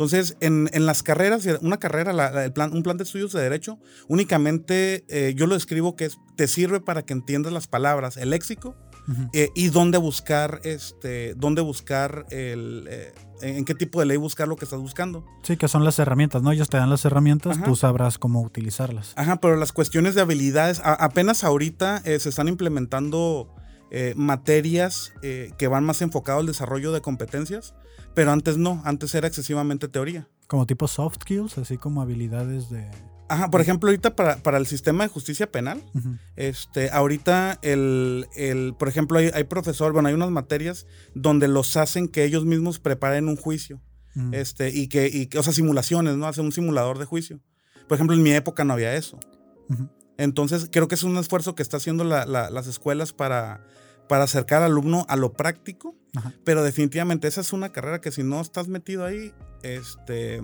[0.00, 3.32] entonces en, en las carreras, una carrera, la- la- el plan, un plan de estudios
[3.34, 7.66] de derecho, únicamente eh, yo lo describo que es, te sirve para que entiendas las
[7.66, 8.74] palabras, el léxico
[9.34, 14.46] eh, y dónde buscar, este, dónde buscar el, eh, en qué tipo de ley buscar
[14.48, 15.26] lo que estás buscando.
[15.42, 16.52] Sí, que son las herramientas, ¿no?
[16.52, 17.66] Ellos te dan las herramientas, Ajá.
[17.66, 19.12] tú sabrás cómo utilizarlas.
[19.16, 23.52] Ajá, pero las cuestiones de habilidades, a- apenas ahorita eh, se están implementando
[23.90, 27.74] eh, materias eh, que van más enfocado al desarrollo de competencias,
[28.14, 30.28] pero antes no, antes era excesivamente teoría.
[30.46, 32.90] Como tipo soft skills, así como habilidades de...
[33.28, 35.80] Ajá, por ejemplo, ahorita para, para el sistema de justicia penal,
[36.34, 41.76] este, ahorita el, el, por ejemplo, hay, hay profesor, bueno, hay unas materias donde los
[41.76, 43.80] hacen que ellos mismos preparen un juicio.
[44.32, 46.26] Este, y que, y, que- o sea, simulaciones, ¿no?
[46.26, 47.38] Hacer un simulador de juicio.
[47.88, 49.20] Por ejemplo, en mi época no había eso.
[50.18, 53.64] Entonces, creo que es un esfuerzo que está haciendo la- la- las escuelas para,
[54.08, 56.34] para acercar al alumno a lo práctico, Ajá.
[56.44, 60.40] pero definitivamente esa es una carrera que si no estás metido ahí, este,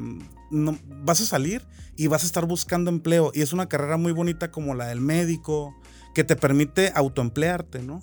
[0.51, 3.33] no, vas a salir y vas a estar buscando empleo.
[3.35, 5.75] Y es una carrera muy bonita como la del médico,
[6.15, 8.03] que te permite autoemplearte, ¿no?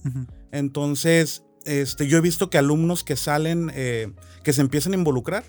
[0.52, 5.44] Entonces, este, yo he visto que alumnos que salen, eh, que se empiezan a involucrar,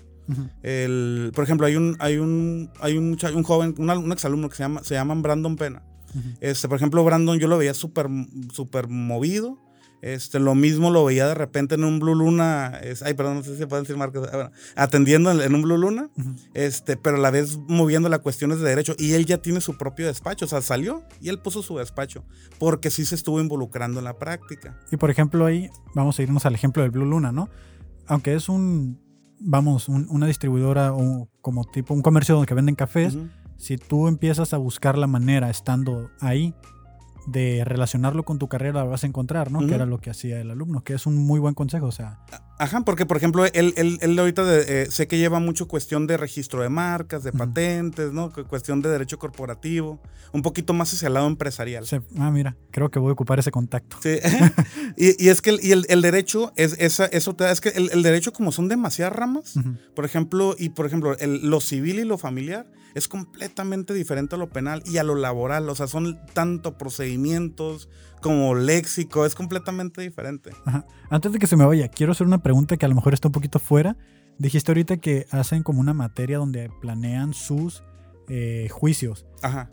[0.63, 4.55] el, por ejemplo, hay un, hay un, hay un, un joven, un, un exalumno que
[4.55, 5.83] se llama, se llama Brandon Pena.
[6.09, 6.29] Ujú.
[6.41, 8.07] Este, por ejemplo, Brandon yo lo veía súper
[8.51, 9.59] súper movido.
[10.05, 12.79] Este, lo mismo lo veía de repente en un Blue Luna.
[12.83, 14.21] es- ay, perdón, no sé si se pueden decir marcas.
[14.31, 16.09] ah, bueno, atendiendo en, un Blue Luna.
[16.53, 18.93] Este, pero a la vez moviendo las cuestiones de derecho.
[18.99, 20.45] Y él ya tiene su propio despacho.
[20.45, 22.23] O sea, salió y él puso su despacho.
[22.59, 24.79] Porque sí se estuvo involucrando en la práctica.
[24.91, 27.49] Y por ejemplo ahí, vamos a irnos al ejemplo del Blue Luna, ¿no?
[28.05, 29.01] Aunque es un,
[29.39, 33.27] vamos, un- una distribuidora o como tipo un comercio donde venden cafés, Ujú.
[33.57, 36.53] si tú empiezas a buscar la manera estando ahí
[37.25, 39.65] de relacionarlo con tu carrera, la vas a encontrar, ¿no?
[39.65, 42.19] Que era lo que hacía el alumno, que es un muy buen consejo, o sea,
[42.57, 46.07] Ajá, porque por ejemplo, él, él, él ahorita de- eh, sé que lleva mucho cuestión
[46.07, 48.31] de registro de marcas, de patentes, ¿no?
[48.31, 49.99] Cu- Cuestión de derecho corporativo,
[50.31, 51.85] un poquito más hacia el lado empresarial.
[52.17, 53.97] ah, mira, creo que voy a ocupar ese contacto.
[54.01, 54.19] Sí.
[54.97, 57.59] y, y es que el, y el, el derecho es esa, eso te da, es
[57.59, 59.55] que el, el derecho como son demasiadas ramas,
[59.93, 64.37] por ejemplo, y por ejemplo, el- lo civil y lo familiar es completamente diferente a
[64.37, 67.89] lo penal y a lo laboral, o sea, son tanto procedimientos
[68.21, 70.51] como léxico, es completamente diferente.
[70.65, 70.85] Ajá.
[71.09, 73.27] Antes de que se me vaya, quiero hacer una pregunta que a lo mejor está
[73.27, 73.97] un poquito fuera.
[74.37, 77.83] Dijiste ahorita que hacen como una materia donde planean sus
[78.27, 79.25] eh, juicios.
[79.41, 79.71] Ajá.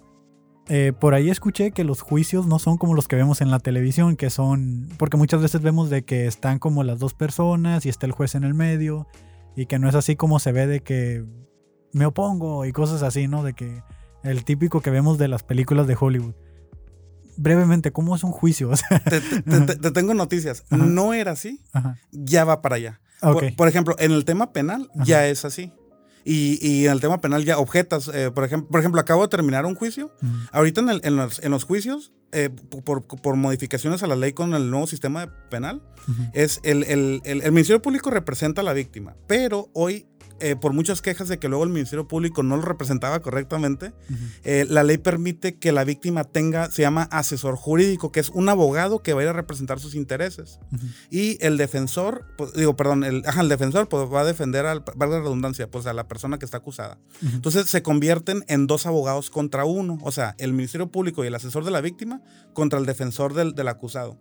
[0.68, 3.59] Eh, por ahí escuché que los juicios no son como los que vemos en la
[3.59, 7.88] televisión, que son, porque muchas veces vemos de que están como las dos personas y
[7.88, 9.09] está el juez en el medio
[9.57, 11.24] y que no es así como se ve de que
[11.92, 13.42] me opongo y cosas así, ¿no?
[13.42, 13.83] De que
[14.22, 16.35] el típico que vemos de las películas de Hollywood.
[17.37, 18.71] Brevemente, ¿cómo es un juicio?
[18.71, 20.64] O sea, Te, te- te- te tengo noticias.
[20.71, 20.85] Ajá.
[20.85, 21.99] No era así, ajá.
[22.11, 23.01] ya va para allá.
[23.21, 25.05] Por, por ejemplo, en el tema penal Ajá.
[25.05, 25.73] ya es así.
[26.25, 28.09] Y, y en el tema penal ya objetas.
[28.14, 30.12] eh, por, ejemplo, por ejemplo, acabo de terminar un juicio.
[30.53, 32.49] Ahorita en, el- en los, en los juicios, eh,
[32.85, 35.83] por, por modificaciones a la ley con el nuevo sistema penal,
[36.33, 39.16] es el, el- el- el Ministerio Público representa a la víctima.
[39.27, 40.07] Pero hoy,
[40.42, 43.92] eh, por muchas quejas de que luego el Ministerio Público no lo representaba correctamente,
[44.42, 48.48] eh, la ley permite que la víctima tenga, se llama asesor jurídico, que es un
[48.48, 50.59] abogado que va a ir a representar sus intereses.
[51.11, 54.83] Y el defensor, pues, digo, perdón, el, ajá, el defensor pues, va a defender, al,
[54.96, 56.98] valga la redundancia, pues a la persona que está acusada.
[57.22, 61.35] Entonces se convierten en dos abogados contra uno, o sea, el Ministerio Público y el
[61.37, 62.20] asesor de la víctima
[62.52, 64.18] contra el defensor del, del acusado.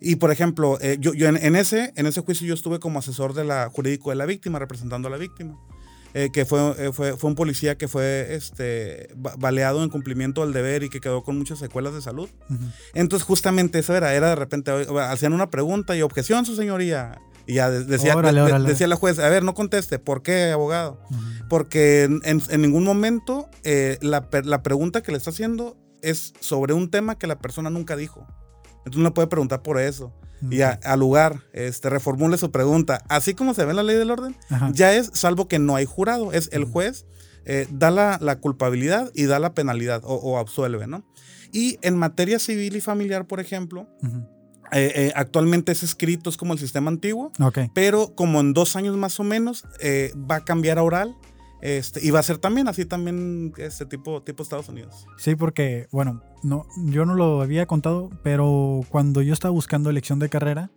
[0.00, 2.98] Y por ejemplo, eh, yo, yo en, en ese, en ese juicio yo estuve como
[2.98, 5.58] asesor de la jurídico de la víctima, representando a la víctima.
[6.16, 10.42] eh, que fue, eh, fue, fue un policía que fue este, ba- baleado en cumplimiento
[10.44, 12.28] del deber y que quedó con muchas secuelas de salud.
[12.48, 12.64] Ujú.
[12.94, 17.18] Entonces justamente eso era, era de repente, hacían una pregunta y objeción, su señoría.
[17.48, 18.68] Y ya de- decía, Órale, de- órale.
[18.68, 21.00] decía la juez, a ver, no conteste, ¿por qué, abogado?
[21.10, 21.20] Ujú.
[21.48, 26.74] Porque en, en- ningún momento eh, la, la pregunta que le está haciendo es sobre
[26.74, 28.24] un tema que la persona nunca dijo.
[28.84, 30.12] Entonces no puede preguntar por eso.
[30.50, 33.02] Y a- al lugar, este, reformule su pregunta.
[33.08, 34.70] Así como se ve en la ley del orden, Ajá.
[34.74, 37.06] ya es, salvo que no hay jurado, es el juez
[37.46, 41.04] eh, da la, la culpabilidad y da la penalidad o, o absuelve, ¿no?
[41.52, 43.86] Y en materia civil y familiar, por ejemplo,
[44.72, 47.30] eh, eh, actualmente es escrito, es como el sistema antiguo,
[47.74, 49.64] pero como en dos años más o menos
[50.30, 51.14] va a cambiar a oral
[51.64, 55.06] este, y va a ser también así también este tipo, tipo Estados Unidos.
[55.16, 60.18] Sí, porque, bueno, no, yo no lo había contado, pero cuando yo estaba buscando elección
[60.18, 60.70] de carrera,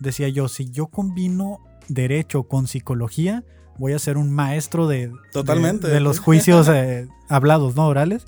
[0.00, 3.44] decía yo, si yo combino derecho con psicología,
[3.78, 5.88] voy a ser un maestro de, Totalmente.
[5.88, 7.86] de, de los juicios eh, hablados, ¿no?
[7.86, 8.24] Orales.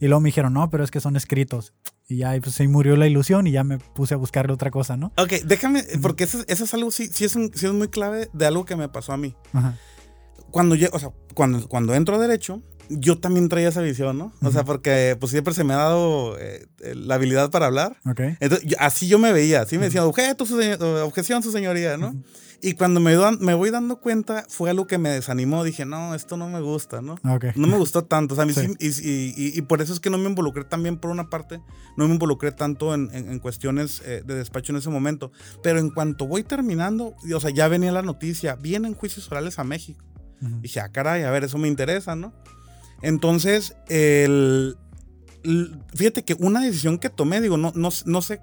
[0.00, 1.74] Y luego me dijeron, no, pero es que son escritos.
[2.08, 4.96] Y ya pues, se murió la ilusión y ya me puse a buscarle otra cosa,
[4.96, 5.12] ¿no?
[5.16, 8.28] Ok, déjame, porque eso, eso es algo, sí, sí es, un- sí es muy clave
[8.32, 9.36] de algo que me pasó a mí.
[9.52, 9.78] Ajá.
[10.52, 14.32] Cuando yo, o sea, cuando, cuando entro a derecho, yo también traía esa visión, ¿no?
[14.42, 17.96] O sea, porque pues siempre se me ha dado eh, eh, la habilidad para hablar.
[18.04, 18.20] Ok.
[18.40, 20.56] Entonces, yo- así yo me veía, así me decían, objeto, su
[21.04, 22.08] objeción, su señoría, ¿no?
[22.08, 22.22] Ujú.
[22.64, 25.64] Y cuando me, dan- me voy dando cuenta, fue algo que me desanimó.
[25.64, 27.14] Dije, no, esto no me gusta, ¿no?
[27.28, 27.46] Ok.
[27.56, 28.34] No me gustó tanto.
[28.34, 28.68] O sea, a mí Sí.
[28.92, 31.60] sí- y, y- y por eso es que no me involucré también, por una parte,
[31.96, 35.32] no me involucré tanto en, en- en cuestiones eh, de despacho en ese momento.
[35.62, 39.58] Pero en cuanto voy terminando, y, o sea, ya venía la noticia, vienen juicios orales
[39.58, 40.04] a México.
[40.60, 42.32] Dije, ah, caray, a ver, eso me interesa, ¿no?
[43.00, 44.76] Entonces, el,
[45.44, 48.40] l- fíjate que una decisión que tomé, digo, no, no, no sé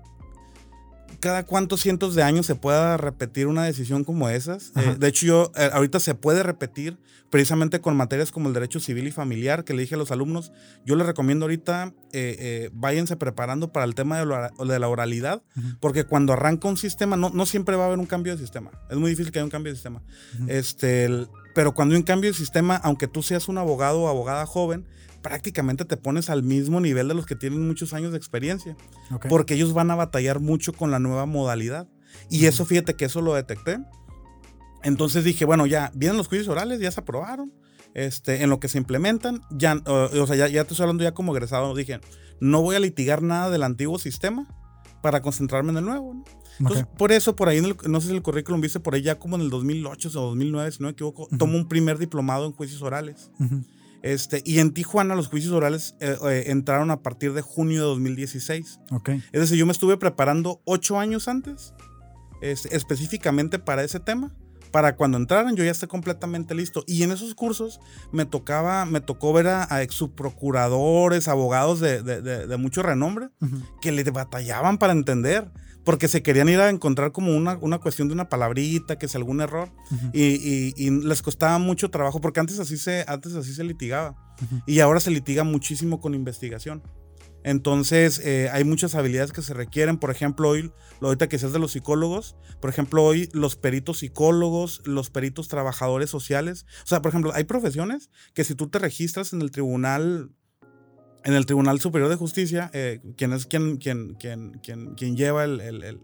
[1.19, 4.71] cada cuántos cientos de años se pueda repetir una decisión como esas.
[4.75, 6.97] Eh, de hecho, yo, eh, ahorita se puede repetir
[7.29, 10.51] precisamente con materias como el derecho civil y familiar, que le dije a los alumnos,
[10.85, 14.87] yo les recomiendo ahorita, eh, eh, váyanse preparando para el tema de, la- de la
[14.87, 15.43] oralidad,
[15.79, 18.71] porque cuando arranca un sistema, no, no siempre va a haber un cambio de sistema.
[18.89, 20.01] Es muy difícil que haya un cambio de sistema.
[20.47, 24.07] Este, el- pero cuando hay un cambio de sistema, aunque tú seas un abogado o
[24.07, 24.87] abogada joven,
[25.21, 28.75] prácticamente te pones al mismo nivel de los que tienen muchos años de experiencia,
[29.29, 31.87] porque ellos van a batallar mucho con la nueva modalidad.
[32.29, 33.79] Y eso, fíjate que eso lo detecté.
[34.83, 37.51] Entonces dije, bueno, ya vienen los juicios orales, ya se aprobaron.
[37.95, 41.03] Este, en lo que se implementan, ya, o, o sea, ya, ya te estoy hablando
[41.03, 41.99] ya como egresado, dije,
[42.39, 44.47] no voy a litigar nada del antiguo sistema
[45.01, 46.13] para concentrarme en el nuevo.
[46.13, 46.23] ¿no?
[46.59, 46.97] Entonces, Ok.
[46.99, 49.17] por eso, por ahí, en el- no sé si el currículum viste por ahí ya
[49.17, 51.37] como en el 2008 o 2009, si no me equivoco, Ujú.
[51.37, 53.31] tomo un primer diplomado en juicios orales.
[53.39, 53.63] Ujú.
[54.01, 57.87] Este, y en Tijuana los juicios orales eh, eh, entraron a partir de junio de
[57.87, 58.79] 2016.
[58.91, 59.09] Ok.
[59.09, 61.73] Es decir, yo me estuve preparando ocho años antes,
[62.41, 64.31] este, específicamente para ese tema.
[64.71, 66.83] Para cuando entraran yo ya esté completamente listo.
[66.85, 67.79] Y en esos cursos
[68.11, 72.83] me tocaba, me tocó ver a, a ex subprocuradores, abogados de, de- de- de mucho
[72.83, 73.29] renombre,
[73.81, 75.49] que le batallaban para entender.
[75.85, 79.15] Porque se querían ir a encontrar como una, una cuestión de una palabrita, que es
[79.15, 79.69] algún error.
[79.91, 80.09] Ujú.
[80.13, 84.11] Y, y- y les costaba mucho trabajo, porque antes así se, antes así se litigaba.
[84.43, 84.61] Ujú.
[84.67, 86.83] Y ahora se litiga muchísimo con investigación.
[87.43, 89.97] Entonces, eh, hay muchas habilidades que se requieren.
[89.97, 93.99] Por ejemplo, hoy, lo ahorita que seas de los psicólogos, por ejemplo, hoy los peritos
[93.99, 96.65] psicólogos, los peritos trabajadores sociales.
[96.83, 100.31] O sea, por ejemplo, hay profesiones que si tú te registras en el tribunal,
[101.25, 105.43] en el Tribunal Superior de Justicia, eh, quien es quien, quien, quien, quien, quien lleva
[105.43, 106.01] el- el- el-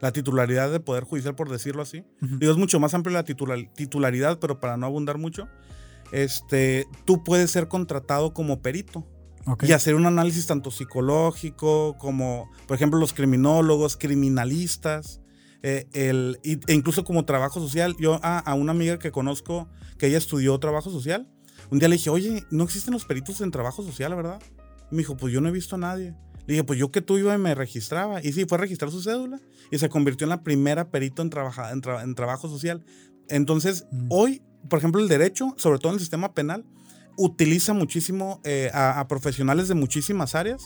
[0.00, 2.04] la titularidad del Poder Judicial, por decirlo así.
[2.22, 2.36] Ujú.
[2.38, 5.48] Digo, es mucho más amplia la titular- titularidad, pero para no abundar mucho,
[6.12, 9.06] este, tú puedes ser contratado como perito
[9.46, 9.64] Ok.
[9.64, 15.20] y hacer un análisis tanto psicológico como, por ejemplo, los criminólogos, criminalistas,
[15.62, 17.94] eh, el, e incluso como trabajo social.
[17.98, 21.28] Yo a, a una amiga que conozco que ella estudió trabajo social,
[21.72, 24.40] un día le dije, oye, no existen los peritos en trabajo social, ¿verdad?
[24.90, 26.14] Y me dijo, pues yo no he visto a nadie.
[26.46, 28.22] Le dije, pues yo que tú iba y me registraba.
[28.22, 31.30] Y sí, fue a registrar su cédula y se convirtió en la primera perito en,
[31.30, 32.84] trabaja- en, tra- en trabajo social.
[33.28, 34.06] Entonces, Mm.
[34.10, 36.64] hoy, por ejemplo, el derecho, sobre todo en el sistema penal,
[37.16, 40.62] utiliza muchísimo eh, a, a profesionales de muchísimas áreas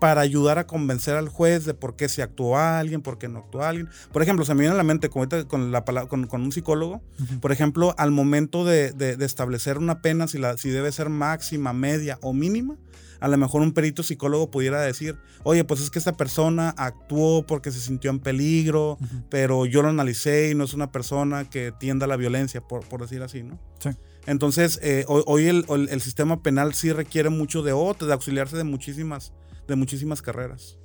[0.00, 3.40] para ayudar a convencer al juez de por qué se actuó alguien, por qué no
[3.40, 3.88] actuó alguien.
[4.12, 7.02] Por ejemplo, se me viene a la mente con, la, pala- con, con un psicólogo,
[7.22, 7.38] Ujú.
[7.40, 11.10] por ejemplo, al momento de, de- de establecer una pena, si, la, si debe ser
[11.10, 12.76] máxima, media o mínima,
[13.20, 17.44] a lo mejor un perito psicólogo pudiera decir, oye, pues es que esta persona actuó
[17.46, 19.24] porque se sintió en peligro, Ujú.
[19.28, 22.88] pero yo lo analicé y no es una persona que tienda a la violencia, por,
[22.88, 23.58] por decir así, ¿no?
[23.80, 23.90] Sí.
[24.26, 28.14] Entonces, eh, hoy, hoy el, el- el sistema penal sí requiere mucho de otros, de
[28.14, 29.34] auxiliarse de muchísimas,
[29.70, 30.78] de muchísimas carreras.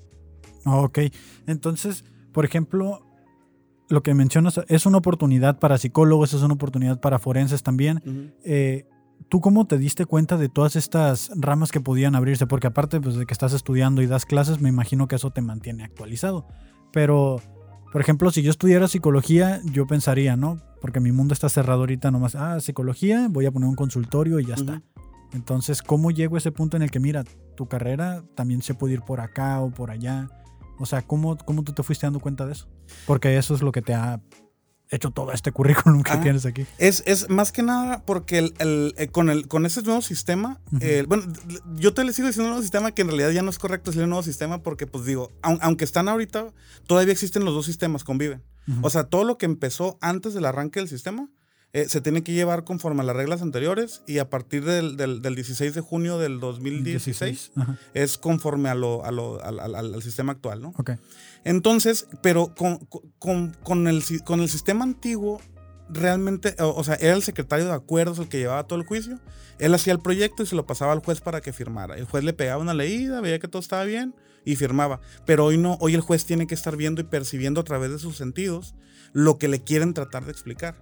[0.65, 0.99] Ok.
[1.45, 3.05] Entonces, por ejemplo,
[3.89, 8.33] lo que mencionas es una oportunidad para psicólogos, es una oportunidad para forenses también.
[8.43, 8.87] Eh,
[9.29, 12.47] ¿Tú cómo te diste cuenta de todas estas ramas que podían abrirse?
[12.47, 15.41] Porque aparte pues, de que estás estudiando y das clases, me imagino que eso te
[15.41, 16.47] mantiene actualizado.
[16.91, 17.41] Pero,
[17.91, 20.61] por ejemplo, si yo estudiara psicología, yo pensaría, ¿no?
[20.81, 22.35] Porque mi mundo está cerrado ahorita nomás.
[22.35, 24.81] Ah, psicología, voy a poner un consultorio y ya está.
[25.31, 27.23] Entonces, ¿cómo llego a ese punto en el que, mira,
[27.55, 30.29] tu carrera también se puede ir por acá o por allá?
[30.77, 32.67] O sea, ¿cómo, cómo tú te fuiste dando cuenta de eso?
[33.07, 34.21] Porque eso es lo que te ha
[34.89, 36.21] hecho todo este currículum que Ah.
[36.21, 36.65] tienes aquí.
[36.77, 40.59] Es, es más que nada porque el, el, eh, con, el, con ese nuevo sistema,
[40.81, 41.23] eh, bueno,
[41.77, 44.07] yo te le sigo diciendo nuevo sistema que en realidad ya no es correcto decirle
[44.07, 46.53] nuevo sistema porque, pues digo, aun- aunque están ahorita,
[46.85, 48.43] todavía existen los dos sistemas, conviven.
[48.81, 51.29] O sea, todo lo que empezó antes del arranque del sistema
[51.77, 55.21] eh, se tiene que llevar conforme a las reglas anteriores y a partir del, del-
[55.21, 57.77] del 16 de junio del 2016 Ajá.
[57.93, 60.73] es conforme a lo, a lo- al, al- al- al sistema actual, ¿no?
[60.77, 60.91] Ok.
[61.43, 62.77] Entonces, pero con,
[63.19, 65.41] con- con el, con el sistema antiguo,
[65.89, 69.19] realmente, o, o sea, era el secretario de acuerdos el que llevaba todo el juicio.
[69.59, 71.95] Él hacía el proyecto y se lo pasaba al juez para que firmara.
[71.97, 75.01] El juez le pegaba una leída, veía que todo estaba bien y firmaba.
[75.25, 77.99] Pero hoy no, hoy el juez tiene que estar viendo y percibiendo a través de
[77.99, 78.75] sus sentidos
[79.11, 80.75] lo que le quieren tratar de explicar.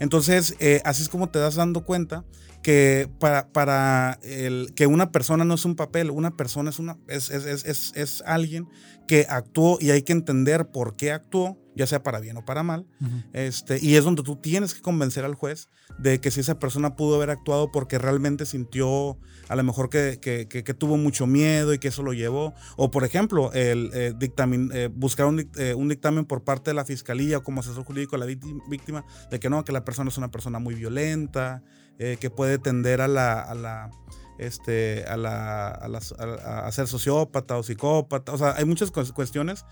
[0.00, 2.24] Entonces, eh, así es como te das dando cuenta
[2.62, 6.98] que para, para el, que una persona no es un papel, una persona es, una,
[7.08, 8.68] es, es, es, es- es alguien
[9.08, 12.62] que actuó y hay que entender por qué actuó, ya sea para bien o para
[12.62, 12.86] mal.
[13.00, 13.10] Ujú.
[13.32, 16.96] Este, y es donde tú tienes que convencer al juez de que si esa persona
[16.96, 21.26] pudo haber actuado porque realmente sintió a lo mejor que, que- que- que tuvo mucho
[21.26, 22.54] miedo y que eso lo llevó.
[22.76, 26.74] O por ejemplo, el eh, dictamin, eh, buscar un, eh, un dictamen por parte de
[26.74, 29.84] la fiscalía o como asesor jurídico de la vícti- víctima de que no, que la
[29.84, 31.62] persona es una persona muy violenta,
[31.98, 33.40] eh, que puede tender a la...
[33.40, 33.90] A la
[34.38, 38.32] este, a, la, a, las- a- a ser sociópata o psicópata.
[38.32, 39.66] O sea, hay muchas cues- cuestiones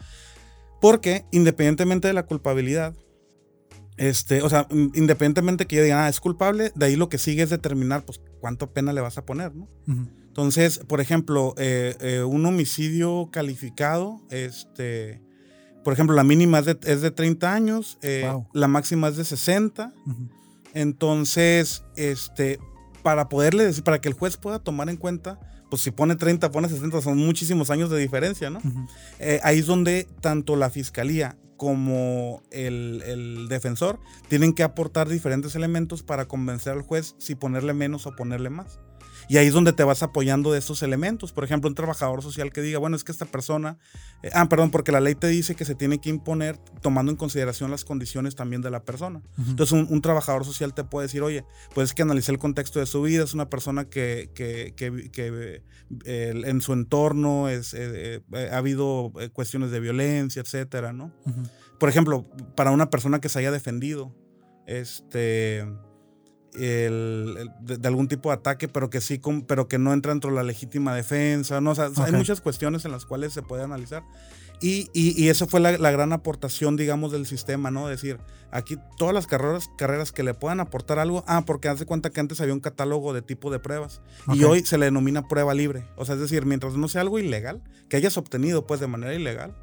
[0.80, 2.94] porque independientemente de la culpabilidad,
[3.96, 7.18] este, o sea, in- independientemente que yo diga, ah, es culpable, de ahí lo que
[7.18, 9.68] sigue es determinar, pues, cuánto pena le vas a poner, ¿no?
[10.28, 15.20] Entonces, por ejemplo, eh, eh, un homicidio calificado, este,
[15.82, 18.46] por ejemplo, la mínima es de, es de 30 años, eh, Wow.
[18.52, 19.92] la máxima es de 60.
[20.06, 20.28] Ujú.
[20.74, 22.60] Entonces, este,
[23.02, 26.50] para poderle decir, para que el juez pueda tomar en cuenta, pues si pone 30,
[26.50, 28.60] pone 60, son muchísimos años de diferencia, ¿no?
[29.18, 35.56] Eh, ahí es donde tanto la fiscalía como el, el defensor tienen que aportar diferentes
[35.56, 38.78] elementos para convencer al juez si ponerle menos o ponerle más.
[39.28, 41.32] Y ahí es donde te vas apoyando de estos elementos.
[41.32, 43.76] Por ejemplo, un trabajador social que diga, bueno, es que esta persona,
[44.22, 47.16] eh, ah, perdón, porque la ley te dice que se tiene que imponer tomando en
[47.18, 49.20] consideración las condiciones también de la persona.
[49.36, 52.80] Entonces, un, un trabajador social te puede decir, oye, pues es que analicé el contexto
[52.80, 55.62] de su vida, es una persona que, que- que- que,
[56.06, 61.12] eh, en su entorno es, eh, eh, ha habido cuestiones de violencia, etcétera, ¿no?
[61.78, 64.14] Por ejemplo, para una persona que se haya defendido,
[64.66, 65.66] este,
[66.54, 69.92] el- el- de, de algún tipo de ataque, pero que sí, com- pero que no
[69.92, 71.70] entra dentro de la legítima defensa, ¿no?
[71.72, 72.16] O sea, hay Ok.
[72.16, 74.02] muchas cuestiones en las cuales se puede analizar.
[74.60, 77.86] Y, y, y eso fue la, la gran aportación, digamos, del sistema, ¿no?
[77.86, 78.18] decir,
[78.50, 82.10] aquí todas las carreras, carreras que le puedan aportar algo, ah, porque haz de cuenta
[82.10, 84.00] que antes había un catálogo de tipo de pruebas
[84.34, 84.50] y Ok.
[84.50, 85.84] hoy se le denomina prueba libre.
[85.96, 89.14] O sea, es decir, mientras no sea algo ilegal, que hayas obtenido pues de manera
[89.14, 89.54] ilegal,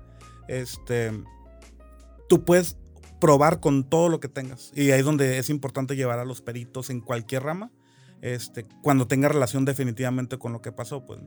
[0.47, 1.11] este,
[2.29, 2.77] tú puedes
[3.25, 4.71] probar con todo lo que tengas.
[4.75, 7.71] Y ahí es donde es importante llevar a los peritos en cualquier rama,
[8.21, 11.19] este, cuando tenga relación definitivamente con lo que pasó, pues.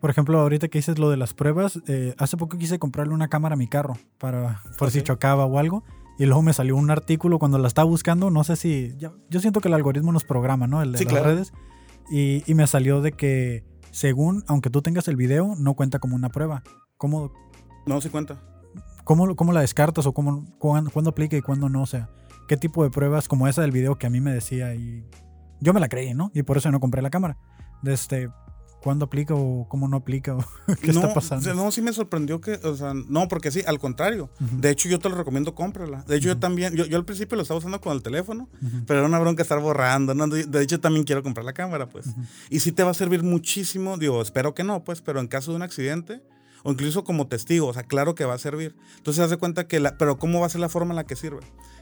[0.00, 3.28] Por ejemplo, ahorita que dices lo de las pruebas, eh, hace poco quise comprarle una
[3.28, 5.84] cámara a mi carro para por si chocaba o algo.
[6.18, 8.94] Y luego me salió un artículo cuando la estaba buscando, no sé si...
[8.98, 10.82] ya- yo siento que el algoritmo nos programa, ¿no?
[10.82, 11.26] El de Sí, las claro.
[11.28, 11.52] redes.
[12.10, 16.14] Y, y me salió de que según, aunque tú tengas el video, no cuenta como
[16.16, 16.62] una prueba.
[16.96, 17.32] ¿Cómo,
[17.86, 18.40] No se cuenta.
[19.06, 21.82] Cómo, cómo la descartas o cómo, cuándo, cuándo aplica y cuándo no?
[21.82, 22.10] O sea,
[22.48, 25.04] ¿qué tipo de pruebas como esa del video que a mí me decía y
[25.60, 26.30] yo me la creí, ¿no?
[26.34, 27.38] Y por eso no compré la cámara.
[27.82, 28.28] De este,
[28.82, 30.44] ¿cuándo aplica o cómo no aplica o
[30.82, 31.40] qué no, está pasando?
[31.40, 34.28] o sea, no, sí me sorprendió que, o sea, no, porque sí, al contrario.
[34.40, 34.60] Ujú.
[34.60, 36.02] De hecho, yo te lo recomiendo, cómprala.
[36.02, 36.40] De hecho, yo Ujú.
[36.40, 38.84] también, yo, yo al principio lo estaba usando con el teléfono, Ujú.
[38.88, 40.14] pero era una bronca estar borrando.
[40.14, 40.26] ¿no?
[40.26, 42.06] De hecho, también quiero comprar la cámara, pues.
[42.50, 45.52] Y sí te va a servir muchísimo, digo, espero que no, pues, pero en caso
[45.52, 46.22] de un accidente
[46.64, 48.74] o incluso como testigo, o sea, claro que va a servir.
[48.96, 51.04] Entonces, haz de cuenta que, la, pero ¿cómo va a ser la forma en la
[51.04, 51.40] que sirve?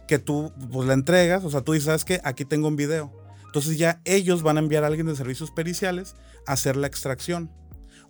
[0.08, 2.20] Que tú, pues, la entregas, o sea, tú dices, ¿sabes qué?
[2.24, 3.12] Aquí tengo un video.
[3.46, 6.16] Entonces ya ellos van a enviar a alguien de servicios periciales
[6.46, 7.50] a hacer la extracción.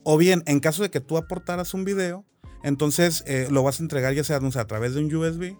[0.02, 2.24] O bien, en caso de que tú aportaras un video,
[2.62, 5.56] entonces eh, lo vas a entregar ya sea, a través de un USB.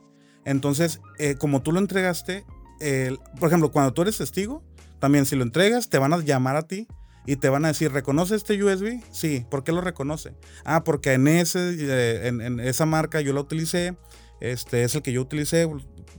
[0.47, 2.45] Entonces, eh, como tú lo entregaste,
[2.81, 4.63] el- por ejemplo, cuando tú eres testigo,
[5.01, 6.89] también si lo entregas, te van a llamar a ti
[7.27, 9.01] y te van a decir, ¿reconoce este USB?
[9.11, 10.35] Sí, ¿por qué lo reconoce?
[10.65, 13.97] Ah, porque en, ese, eh, en, en esa marca yo la utilicé,
[14.41, 15.69] Este es el que yo utilicé,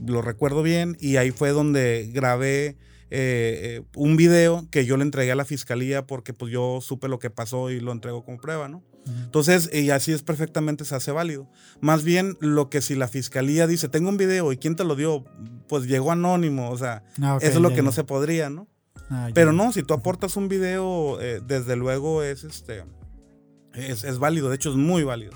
[0.04, 2.76] lo recuerdo bien, y ahí fue donde grabé
[3.10, 7.20] eh, un video que yo le entregué a la fiscalía porque pues yo supe lo
[7.20, 8.82] que pasó y lo entrego como prueba, ¿no?
[9.06, 11.48] Entonces, y así es perfectamente se hace válido.
[11.80, 14.96] Más bien, lo que si la fiscalía dice, tengo un video y quién te lo
[14.96, 15.24] dio,
[15.68, 18.50] pues llegó anónimo, o sea, Ah, ok, eso es lo ya, que no se podría,
[18.50, 18.66] ¿no?
[19.10, 19.28] Ah.
[19.34, 22.84] Pero no, si tú aportas un video, eh, desde luego es este,
[23.74, 25.32] es, es válido, de hecho es muy válido.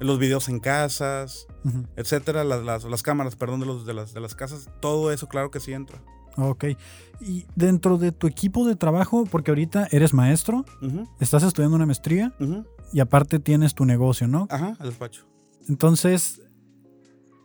[0.00, 1.46] Los videos en casas,
[1.94, 5.28] etcétera, las, las, las cámaras, perdón, de, los, de, las, de las casas, todo eso
[5.28, 6.02] claro que sí entra.
[6.36, 6.64] Ok.
[7.20, 10.64] Y dentro de tu equipo de trabajo, porque ahorita eres maestro,
[11.20, 12.34] estás estudiando una maestría
[12.92, 14.48] y aparte tienes tu negocio, ¿no?
[14.50, 15.24] Ajá, al despacho.
[15.68, 16.41] Entonces,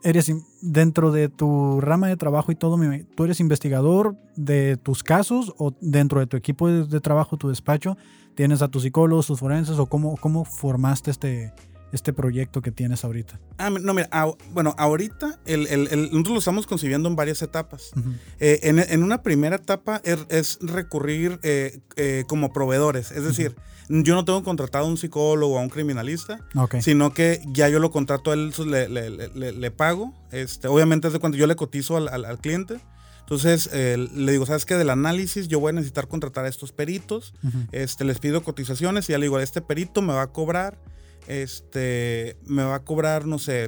[0.03, 0.31] eres
[0.61, 2.77] dentro de tu rama de trabajo y todo,
[3.15, 7.97] tú eres investigador de tus casos o dentro de tu equipo de, trabajo, tu despacho,
[8.35, 11.53] tienes a tus psicólogos, tus forenses o cómo, cómo formaste este,
[11.91, 13.39] este proyecto que tienes ahorita.
[13.57, 17.41] Ah, no, mira, ah, bueno, ahorita el, el- el- nosotros lo estamos concibiendo en varias
[17.41, 17.91] etapas.
[18.39, 23.55] Eh, en, en una primera etapa es, es recurrir eh, eh, como proveedores, es decir,
[23.89, 26.39] yo no tengo contratado a un psicólogo o a un criminalista,
[26.81, 31.07] sino que ya yo lo contrato a él, le, le- le- le- pago, este, obviamente
[31.07, 32.79] es de cuando yo le cotizo al, al- al cliente,
[33.21, 34.75] entonces eh, le digo, ¿sabes qué?
[34.75, 37.33] Del análisis yo voy a necesitar contratar a estos peritos,
[37.71, 40.79] este, les pido cotizaciones y ya le digo, este perito me va a cobrar,
[41.27, 43.67] este, me va a cobrar, no sé,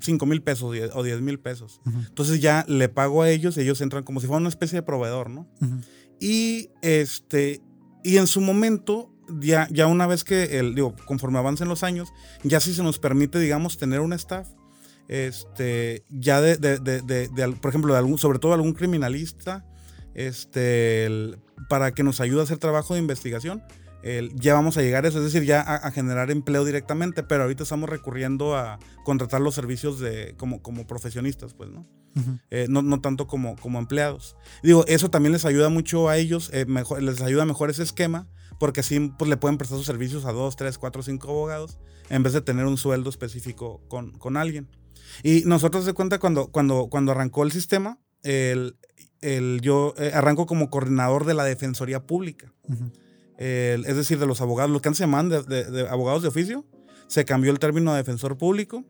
[0.00, 1.80] 5 mil pesos o 10 mil pesos.
[2.08, 4.82] Entonces ya le pago a ellos y ellos entran como si fuera una especie de
[4.82, 5.48] proveedor, ¿no?
[6.20, 7.60] Y este,
[8.04, 12.12] y en su momento, ya, ya una vez que, el, digo, conforme avancen los años,
[12.42, 14.48] ya si se nos permite, digamos, tener un staff,
[15.08, 19.64] este, ya de, de, de, de- por ejemplo, de algún, sobre todo algún criminalista,
[20.14, 23.62] este, el- para que nos ayude a hacer trabajo de investigación.
[24.04, 27.22] el- ya vamos a llegar a eso, es decir, ya a, a generar empleo directamente,
[27.22, 31.86] pero ahorita estamos recurriendo a contratar los servicios de, como, como profesionistas, pues, ¿no?
[32.50, 34.34] Eh, no, no tanto como, como empleados.
[34.64, 38.26] Digo, eso también les ayuda mucho a ellos, eh, mejor, les ayuda mejor ese esquema,
[38.62, 41.78] porque así pues, le pueden prestar sus servicios a dos, tres, cuatro, cinco abogados,
[42.10, 44.68] en vez de tener un sueldo específico con, con alguien.
[45.24, 48.76] Y nosotros de cuenta cuando, cuando, cuando arrancó el sistema, el,
[49.20, 52.52] el- yo eh, arranco como coordinador de la Defensoría Pública.
[53.36, 56.22] El- es decir, de los abogados, lo que antes se llaman de, de- de abogados
[56.22, 56.64] de oficio,
[57.08, 58.84] se cambió el término a defensor público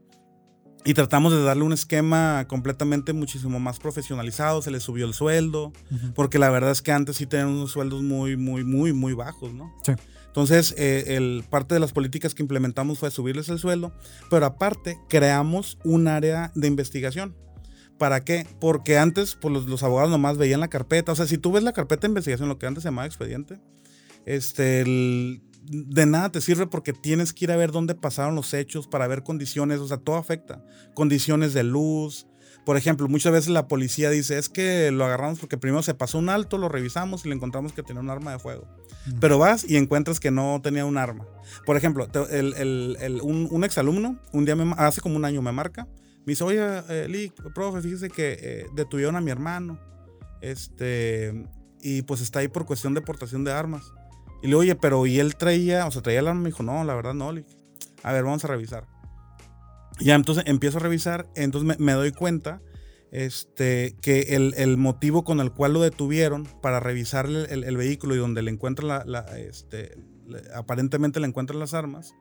[0.84, 5.72] y tratamos de darle un esquema completamente muchísimo más profesionalizado, se les subió el sueldo,
[6.14, 9.52] porque la verdad es que antes sí tenían unos sueldos muy, muy, muy, muy bajos,
[9.54, 9.72] ¿no?
[9.84, 9.92] Sí.
[10.26, 13.92] Entonces, eh, el, parte de las políticas que implementamos fue subirles el sueldo,
[14.30, 17.36] pero aparte creamos un área de investigación.
[17.98, 18.46] ¿Para qué?
[18.58, 21.12] Porque antes pues, los, los abogados nomás veían la carpeta.
[21.12, 23.60] O sea, si tú ves la carpeta de investigación, lo que antes se llamaba expediente,
[24.24, 28.52] este, el- de nada te sirve porque tienes que ir a ver dónde pasaron los
[28.54, 30.64] hechos para ver condiciones, o sea, todo afecta.
[30.94, 32.26] Condiciones de luz.
[32.64, 36.18] Por ejemplo, muchas veces la policía dice, es que lo agarramos porque primero se pasó
[36.18, 38.68] un alto, lo revisamos y le encontramos que tenía un arma de fuego.
[39.20, 41.26] Pero vas y encuentras que no tenía un arma.
[41.66, 45.42] Por ejemplo, el- el- el- un, un exalumno, un día, me hace como un año
[45.42, 45.88] me marca,
[46.24, 49.80] me dice, oye, eh, Lee, profe, fíjese que eh, detuvieron a mi hermano.
[50.40, 51.46] Este,
[51.80, 53.92] y pues está ahí por cuestión de portación de armas.
[54.42, 56.40] Y le oye, pero ¿y él traía, o sea, traía el arma?
[56.42, 57.46] Me dijo, no, la verdad no, Lee.
[58.02, 58.86] A ver, vamos a revisar.
[60.00, 62.60] Ya, entonces empiezo a revisar, entonces me, me doy cuenta
[63.12, 68.18] este, que el, el motivo con el cual lo detuvieron para revisar el, vehículo y
[68.18, 72.14] donde le encuentran la, este, le- aparentemente le encuentran las armas,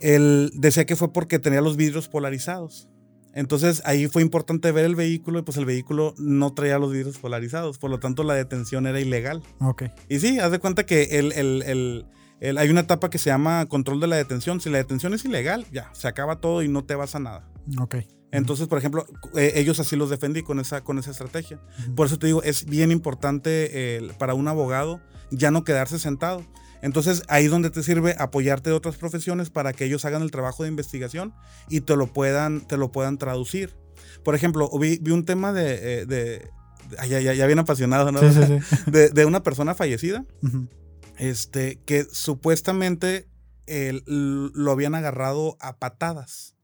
[0.00, 2.88] él decía que fue porque tenía los vidrios polarizados.
[3.34, 7.18] Entonces ahí fue importante ver el vehículo y pues el vehículo no traía los vidrios
[7.18, 9.42] polarizados, por lo tanto la detención era ilegal.
[9.60, 9.84] Ok.
[10.08, 12.06] Y sí, haz de cuenta que el, el- el-
[12.40, 14.60] el- hay una etapa que se llama control de la detención.
[14.60, 17.48] Si la detención es ilegal, ya, se acaba todo y no te vas a nada.
[17.78, 17.96] Ok.
[18.32, 19.06] Entonces, por ejemplo,
[19.36, 21.60] eh, ellos así los defendí con esa, con esa estrategia.
[21.96, 25.00] Por eso te digo, es bien importante eh, para un abogado
[25.32, 26.44] ya no quedarse sentado.
[26.82, 30.30] Entonces, ahí es donde te sirve apoyarte de otras profesiones para que ellos hagan el
[30.30, 31.34] trabajo de investigación
[31.68, 33.76] y te lo puedan, te lo puedan traducir.
[34.24, 36.00] Por ejemplo, vi, vi un tema de...
[36.02, 36.48] eh, de-
[36.98, 38.20] ay, ya, ya, ya bien apasionado, ¿no?
[38.20, 38.76] Sí, sí, sí.
[38.90, 40.68] De, de una persona fallecida Ujú.
[41.18, 43.28] este, que supuestamente
[44.06, 46.56] lo habían agarrado a patadas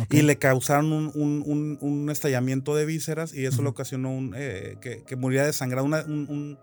[0.00, 0.14] Ok.
[0.14, 3.70] y le causaron un, un- un- un estallamiento de vísceras y eso le Ujú.
[3.70, 6.58] ocasionó un, eh, que, que muriera desangrado, una- un, un,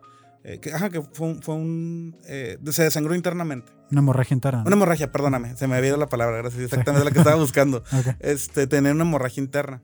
[0.47, 3.71] eh, que, ajá, que fue un, fue un, eh, se desangró internamente.
[3.91, 4.63] Una hemorragia interna.
[4.65, 7.83] Una hemorragia, perdóname, se me había ido la palabra, gracias, exactamente la que estaba buscando.
[8.19, 9.81] Este, tener una hemorragia interna.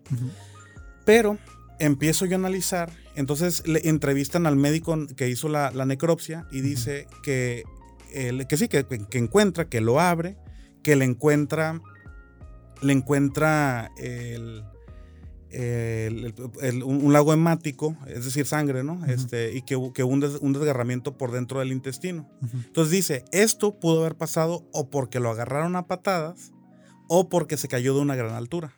[1.06, 1.38] Pero
[1.80, 6.62] empiezo yo a analizar, entonces le entrevistan al médico que hizo la, la necropsia y
[6.62, 7.64] dice que,
[8.14, 10.38] el- que sí, que, que encuentra, que lo abre,
[10.82, 11.80] que le encuentra
[12.82, 14.64] le encuentra el,
[15.54, 19.06] el- el- un, un lago hemático, es decir, sangre, ¿no?
[19.06, 22.28] este, y que, que un, des- un desgarramiento por dentro del intestino.
[22.42, 22.58] Ujú.
[22.66, 26.52] Entonces dice, esto pudo haber pasado o porque lo agarraron a patadas
[27.08, 28.74] o porque se cayó de una gran altura.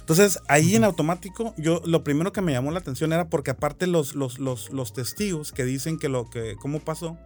[0.00, 3.88] Entonces, ahí en automático, yo lo primero que me llamó la atención era porque aparte
[3.88, 7.18] los, los, los, los testigos que dicen que lo que, cómo pasó,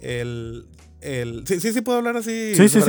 [0.00, 0.66] el,
[1.04, 2.54] el sí, sí, sí puedo hablar así.
[2.54, 2.80] Sí, sí,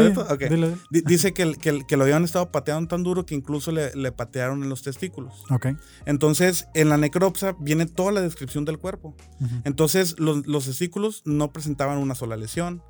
[0.89, 3.93] Dice que, el- que, el- que lo habían estado pateando tan duro que incluso le,
[3.95, 5.43] le patearon en los testículos.
[5.49, 5.67] Ok.
[6.05, 9.15] Entonces, en la necropsia viene toda la descripción del cuerpo.
[9.63, 12.81] Entonces, los, los testículos no presentaban una sola lesión.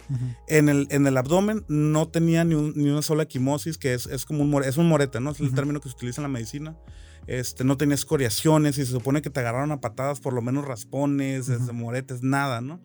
[0.47, 4.05] En el, en el abdomen no tenía ni, un- ni una sola equimosis, que es,
[4.07, 5.31] es como un, more- es un morete, ¿no?
[5.31, 6.75] Es el término que se utiliza en la medicina.
[7.27, 10.65] Este, no tenía escoriaciones y se supone que te agarraron a patadas, por lo menos
[10.65, 12.79] raspones, este, moretes, nada, ¿no?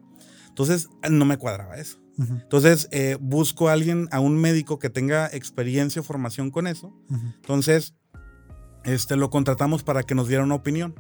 [0.48, 1.98] Entonces, no me cuadraba eso.
[2.22, 6.66] Ujú, Entonces, eh, busco a alguien, a un médico que tenga experiencia o formación con
[6.66, 6.88] eso.
[7.08, 7.26] ujú.
[7.36, 7.94] Entonces,
[8.84, 10.94] este, lo contratamos para que nos diera una opinión.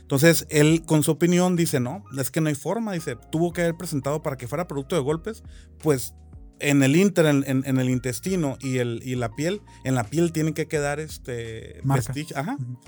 [0.00, 3.60] Entonces, él con su opinión dice, no, es que no hay forma, dice, tuvo que
[3.62, 5.42] haber presentado para que fuera producto de golpes,
[5.82, 6.14] pues
[6.60, 10.04] en el inter, en, en- en el intestino y, el, y la piel, en la
[10.04, 12.12] piel tienen que quedar este Marca.
[12.12, 12.56] vestigio- Ajá.
[12.58, 12.78] Ujú.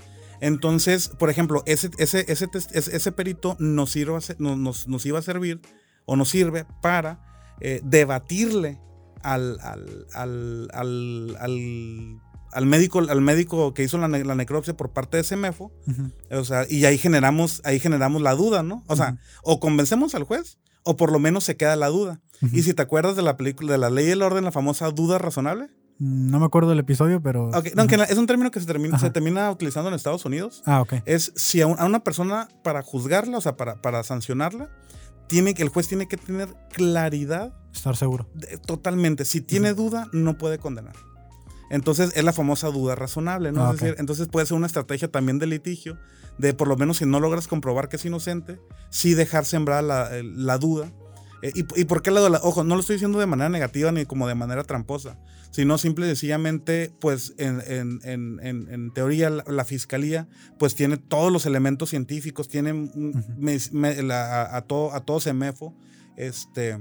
[0.41, 5.61] Entonces, por ejemplo, ese, ese, ese, ese, perito nos, sirva, nos, nos iba a servir
[6.05, 7.21] o nos sirve para
[7.61, 8.79] eh, debatirle
[9.23, 12.21] al, al, al, al, al-
[12.53, 15.71] al médico, al médico que hizo la, ne- la necropsia por parte de Semefo.
[15.87, 16.11] Ujú.
[16.39, 18.83] O sea, y ahí generamos, ahí generamos la duda, ¿no?
[18.87, 22.19] O sea, o convencemos al juez, o por lo menos se queda la duda.
[22.51, 24.89] Y si te acuerdas de la película, de la ley y el orden, la famosa
[24.89, 25.69] duda razonable.
[25.99, 27.49] No me acuerdo del episodio, pero.
[27.49, 30.63] Ok, no, es un término que se termina, se termina utilizando en Estados Unidos.
[30.65, 30.95] Ah, ok.
[31.05, 34.69] Es si a, un- a una persona para juzgarla, o sea, para, para sancionarla,
[35.31, 38.27] tiene que, el juez tiene que tener claridad Estar seguro.
[38.35, 39.23] de- totalmente.
[39.25, 40.93] Si tiene duda, no puede condenar.
[41.69, 43.63] Entonces es la famosa duda razonable, ¿no?
[43.65, 43.81] Ah, es ok.
[43.81, 45.97] decir, entonces puede ser una estrategia también de litigio,
[46.37, 48.59] de por lo menos si no logras comprobar que es inocente,
[48.89, 50.91] sí dejar sembrar la, el- la duda.
[51.41, 52.41] Eh, y, y por qué la duda?
[52.43, 55.17] Ojo, no lo estoy diciendo de manera negativa ni como de manera tramposa,
[55.51, 60.27] sino simple y sencillamente, pues en, en- en- en- teoría la, la fiscalía
[60.57, 65.75] pues tiene todos los elementos científicos, tiene me- me- la- a, todo, a todo CEMEFO,
[66.17, 66.77] este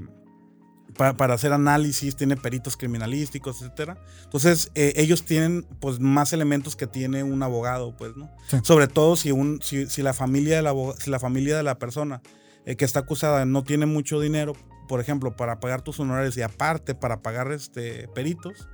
[0.97, 3.97] para, para hacer análisis, tiene peritos criminalísticos, etcétera.
[4.25, 8.29] Entonces, eh, ellos tienen pues más elementos que tiene un abogado, pues, ¿no?
[8.49, 8.59] Sí.
[8.64, 11.79] Sobre todo si, un, si, si la familia de la, si la familia de la
[11.79, 12.23] persona
[12.66, 14.55] eh, que está acusada no tiene mucho dinero,
[14.91, 18.68] por ejemplo, para pagar tus honorarios y aparte para pagar este, peritos,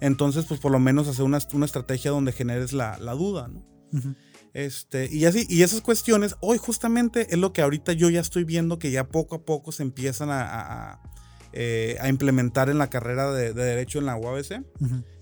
[0.00, 3.64] entonces, pues por lo menos hacer una, una estrategia donde generes la, la duda, ¿no?
[4.52, 8.42] Este, y así, y esas cuestiones, hoy justamente es lo que ahorita yo ya estoy
[8.42, 11.00] viendo que ya poco a poco se empiezan a, a- a,
[11.52, 14.64] eh, a implementar en la carrera de, de Derecho en la UABC.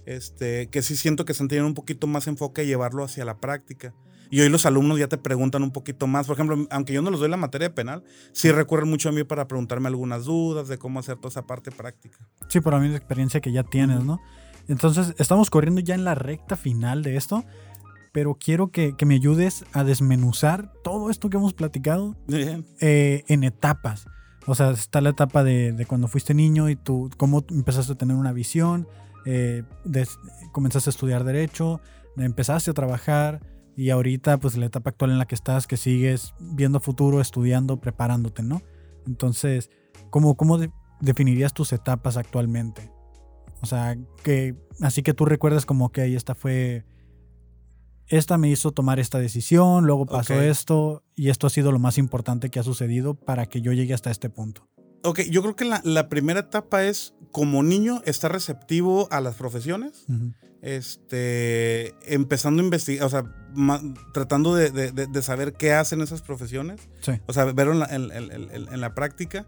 [0.07, 3.39] Este, que sí siento que están teniendo un poquito más enfoque a llevarlo hacia la
[3.41, 3.95] práctica.
[4.31, 6.27] Y hoy los alumnos ya te preguntan un poquito más.
[6.27, 9.25] Por ejemplo, aunque yo no les doy la materia penal, sí recurren mucho a mí
[9.25, 12.19] para preguntarme algunas dudas de cómo hacer toda esa parte práctica.
[12.49, 14.21] Sí, por la misma experiencia que ya tienes, ¿no?
[14.69, 17.45] Entonces, estamos corriendo ya en la recta final de esto,
[18.13, 23.45] pero quiero que, que me ayudes a desmenuzar todo esto que hemos platicado eh, en
[23.45, 24.07] etapas.
[24.47, 27.97] O sea, está la etapa de, de cuando fuiste niño y tú, cómo empezaste a
[27.97, 28.89] tener una visión,
[29.25, 29.63] eh,
[30.53, 31.81] comenzaste a estudiar derecho,
[32.17, 33.41] empezaste a trabajar
[33.79, 37.81] y ahorita pues la etapa actual en la que estás, que sigues viendo futuro, estudiando,
[37.81, 38.61] preparándote, ¿no?
[39.07, 39.71] Entonces,
[40.11, 42.91] ¿cómo, cómo de- definirías tus etapas actualmente?
[43.63, 46.87] O sea, que así que tú recuerdas como que esta fue...
[48.09, 51.99] Esta me hizo tomar esta decisión, luego pasó esto y esto ha sido lo más
[51.99, 54.67] importante que ha sucedido para que yo llegue hasta este punto.
[55.05, 59.35] Ok, yo creo que la, la primera etapa es, como niño, estar receptivo a las
[59.37, 60.05] profesiones.
[60.09, 60.33] Ujú.
[60.61, 63.23] este, empezando a investigar, o sea,
[63.55, 63.81] ma-
[64.13, 67.13] tratando de, de- de- saber qué hacen esas profesiones, Sí.
[67.27, 69.47] o sea, verlo en la, en- en- en- la práctica.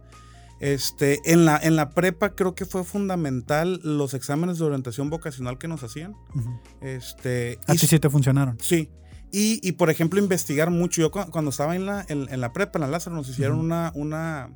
[0.61, 5.59] Este, en, la, en la prepa creo que fue fundamental los exámenes de orientación vocacional
[5.59, 6.13] que nos hacían.
[6.35, 6.61] Ujú.
[6.83, 8.57] Este, A ti sí te funcionaron.
[8.61, 8.89] Sí.
[9.33, 11.01] Y, y, por ejemplo, investigar mucho.
[11.01, 13.57] Yo cu- cuando estaba en la, en, en la prepa, en la Lázaro, nos hicieron
[13.59, 13.67] Ujú.
[13.67, 14.51] una, una...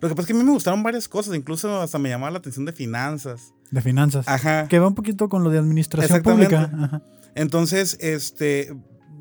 [0.00, 2.30] Lo que pasa es que a mí me gustaron varias cosas, incluso hasta me llamaba
[2.30, 3.52] la atención de finanzas.
[3.70, 4.26] De finanzas.
[4.28, 4.68] Ajá.
[4.68, 6.70] Que va un poquito con lo de administración pública.
[6.72, 7.02] Ajá.
[7.34, 8.74] Entonces, este,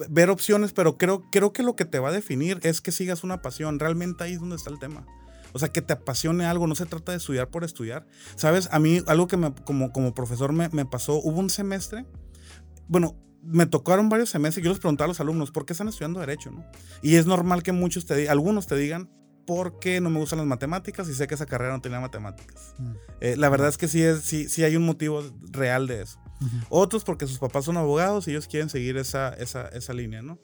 [0.10, 3.24] ver opciones, pero creo, creo que lo que te va a definir es que sigas
[3.24, 3.80] una pasión.
[3.80, 5.06] Realmente ahí es donde está el tema.
[5.54, 8.06] O sea, que te apasione algo, no se trata de estudiar por estudiar.
[8.36, 12.06] Sabes, a mí algo que me- como, como profesor me, me pasó, hubo un semestre,
[12.88, 16.20] bueno, me tocaron varios semestres, yo les preguntaba a los alumnos, ¿por qué están estudiando
[16.20, 16.52] derecho?
[16.52, 16.66] No?
[17.02, 19.10] Y es normal que muchos te algunos te digan,
[19.48, 22.76] porque no me gustan las matemáticas y sé que esa carrera no tenía matemáticas.
[22.78, 22.91] Mm.
[23.22, 26.20] Eh, la verdad es que sí, es, sí, sí hay un motivo real de eso.
[26.70, 30.38] Otros porque sus papás son abogados y ellos quieren seguir esa, esa, esa línea, ¿no?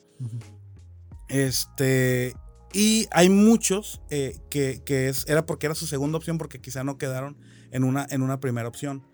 [1.27, 2.33] Este,
[2.73, 6.83] y hay muchos eh, que, que es, era porque era su segunda opción porque quizá
[6.83, 7.37] no quedaron
[7.71, 9.05] en una, en una primera opción.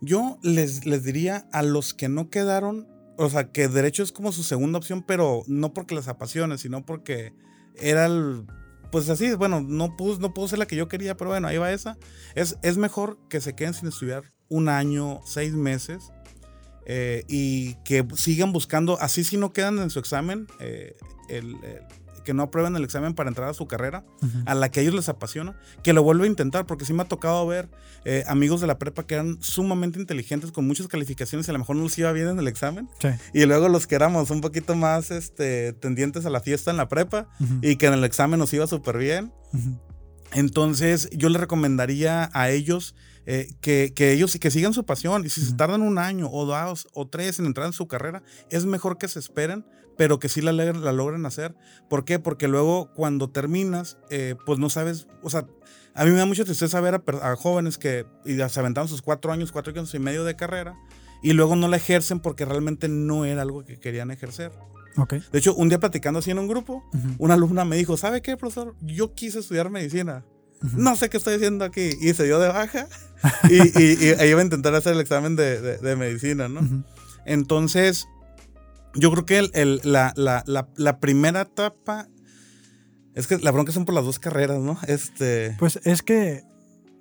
[0.00, 2.86] Yo les, les diría a los que no quedaron,
[3.16, 6.84] o sea, que derecho es como su segunda opción, pero no porque les apasione, sino
[6.84, 7.32] porque
[7.74, 8.46] era el,
[8.90, 11.58] pues así, bueno, no pudo, no pudo ser la que yo quería, pero bueno, ahí
[11.58, 11.96] va esa.
[12.34, 16.12] Es, es mejor que se queden sin estudiar un año, seis meses,
[16.86, 20.94] eh, y que sigan buscando, así si no quedan en su examen, eh,
[21.28, 21.56] el,
[22.26, 24.04] que no aprueben el examen para entrar a su carrera,
[24.46, 27.02] a la que a ellos les apasiona, que lo vuelva a intentar, porque sí me
[27.02, 27.70] ha tocado ver
[28.04, 31.60] eh, amigos de la prepa que eran sumamente inteligentes, con muchas calificaciones y a lo
[31.60, 32.90] mejor no les iba bien en el examen.
[33.32, 36.88] Y luego los que éramos un poquito más este, tendientes a la fiesta en la
[36.88, 37.28] prepa
[37.62, 39.32] y que en el examen nos iba súper bien.
[40.32, 45.30] Entonces yo les recomendaría a ellos eh, que, que, ellos que sigan su pasión y
[45.30, 48.66] si se tardan un año o dos o tres en entrar en su carrera, es
[48.66, 49.64] mejor que se esperen
[49.96, 51.54] pero que sí la, la logren hacer.
[51.88, 52.18] ¿Por qué?
[52.18, 55.46] Porque luego cuando terminas, eh, pues no sabes, o sea,
[55.94, 59.50] a mí me da mucha tristeza ver a, jóvenes que se aventaron sus cuatro años,
[59.50, 60.76] cuatro años y medio de carrera
[61.22, 64.52] y luego no la ejercen porque realmente no era algo que querían ejercer.
[64.98, 65.22] Okay.
[65.32, 66.84] De hecho, un día platicando así en un grupo,
[67.18, 68.74] una alumna me dijo, ¿sabe qué, profesor?
[68.80, 70.24] Yo quise estudiar medicina.
[70.72, 71.90] No sé qué estoy haciendo aquí.
[72.00, 72.88] Y se dio de baja
[73.50, 76.84] y, y, iba a intentar hacer el examen de, de, medicina, ¿no?
[77.26, 78.08] Entonces,
[78.96, 80.44] yo creo que el, la, la,
[80.76, 82.08] la, primera etapa.
[83.14, 84.78] Es que la bronca son por las dos carreras, ¿no?
[84.86, 85.56] Este.
[85.58, 86.44] Pues es que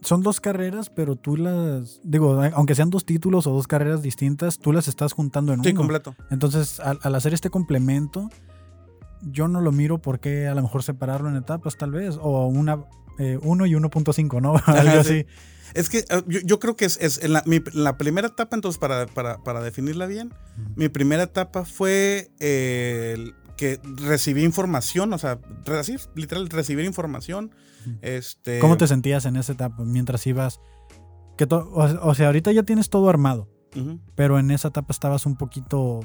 [0.02, 2.00] son dos carreras, pero tú las.
[2.04, 5.70] Digo, aunque sean dos títulos o dos carreras distintas, tú las estás juntando en uno.
[5.70, 6.16] Sí, completo.
[6.32, 8.30] Entonces, al, hacer este complemento,
[9.22, 12.18] yo no lo miro por qué a lo mejor separarlo en etapas, tal vez.
[12.22, 12.86] O una.
[13.18, 14.56] Eh, 1 y 1.5, ¿no?
[14.66, 15.26] Algo así.
[15.74, 17.44] Es que eh, yo, creo que es, es la,
[17.74, 20.34] la, primera etapa, entonces, para, para, para definirla bien,
[20.76, 25.40] mi primera etapa fue eh, que recibí información, o sea,
[25.78, 27.52] así, literal, recibir información.
[28.02, 30.60] este, ¿Cómo te sentías en esa etapa mientras ibas?
[31.38, 33.50] Que o, sea, ahorita ya tienes todo armado,
[34.16, 36.02] pero en esa etapa estabas un poquito,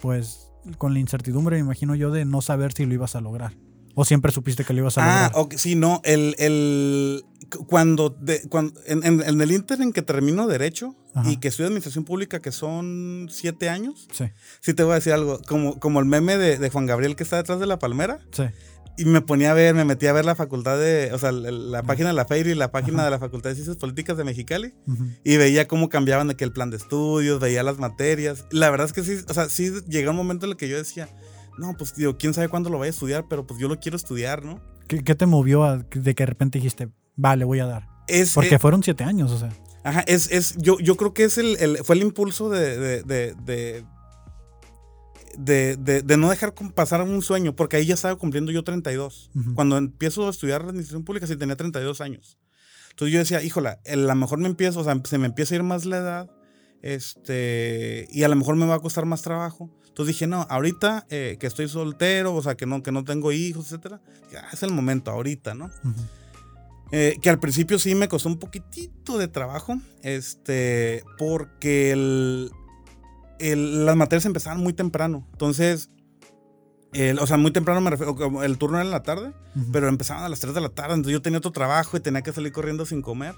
[0.00, 3.54] pues, con la incertidumbre, me imagino yo, de no saber si lo ibas a lograr.
[4.00, 5.48] ¿O siempre supiste que lo ibas a ah, lograr?
[5.52, 6.00] Ah, sí, no.
[6.04, 7.24] El, el,
[7.66, 10.94] cuando, de, cuando en, en, el Inter en que termino Derecho
[11.24, 14.26] y que estudio Administración Pública, que son siete años, sí.
[14.60, 15.40] sí te voy a decir algo.
[15.48, 18.20] Como, como el meme de, de Juan Gabriel que está detrás de la palmera.
[18.30, 18.44] Sí.
[18.98, 21.82] Y me ponía a ver, me metí a ver la facultad de, o sea, la,
[21.82, 24.74] página de la FEIR y la página de la Facultad de Ciencias Políticas de Mexicali.
[25.24, 28.46] Y veía cómo cambiaban de que el plan de estudios, veía las materias.
[28.52, 30.76] La verdad es que sí, o sea, sí llegó un momento en el que yo
[30.76, 31.08] decía,
[31.58, 33.96] no, pues digo, quién sabe cuándo lo vaya a estudiar, pero pues yo lo quiero
[33.96, 34.60] estudiar, ¿no?
[34.86, 37.88] ¿Qué, te movió a, de que de repente dijiste, vale, voy a dar?
[38.06, 39.50] Es, Porque eh, fueron siete años, o sea.
[39.84, 43.34] Ajá, es, es, yo, yo creo que es el, fue el impulso de, de,
[45.36, 49.30] de, de no dejar pasar un sueño, porque ahí ya estaba cumpliendo yo 32.
[49.54, 52.38] Cuando empiezo a estudiar administración pública, sí tenía 32 años.
[52.90, 55.56] Entonces yo decía, híjola, a lo mejor me empiezo, o sea, se me empieza a
[55.56, 56.30] ir más la edad,
[56.82, 59.70] este, y a lo mejor me va a costar más trabajo.
[59.98, 63.32] Entonces dije, no, ahorita eh, que estoy soltero, o sea, que no, que no tengo
[63.32, 65.72] hijos, etcétera, ya es el momento, ahorita, ¿no?
[66.92, 72.52] Eh, que al principio sí me costó un poquitito de trabajo, este, porque el,
[73.84, 75.26] las materias empezaban muy temprano.
[75.32, 75.90] Entonces,
[77.20, 79.32] o sea, muy temprano me refiero, el turno era en la tarde,
[79.72, 82.22] pero empezaban a las 3 de la tarde, entonces yo tenía otro trabajo y tenía
[82.22, 83.34] que salir corriendo sin comer,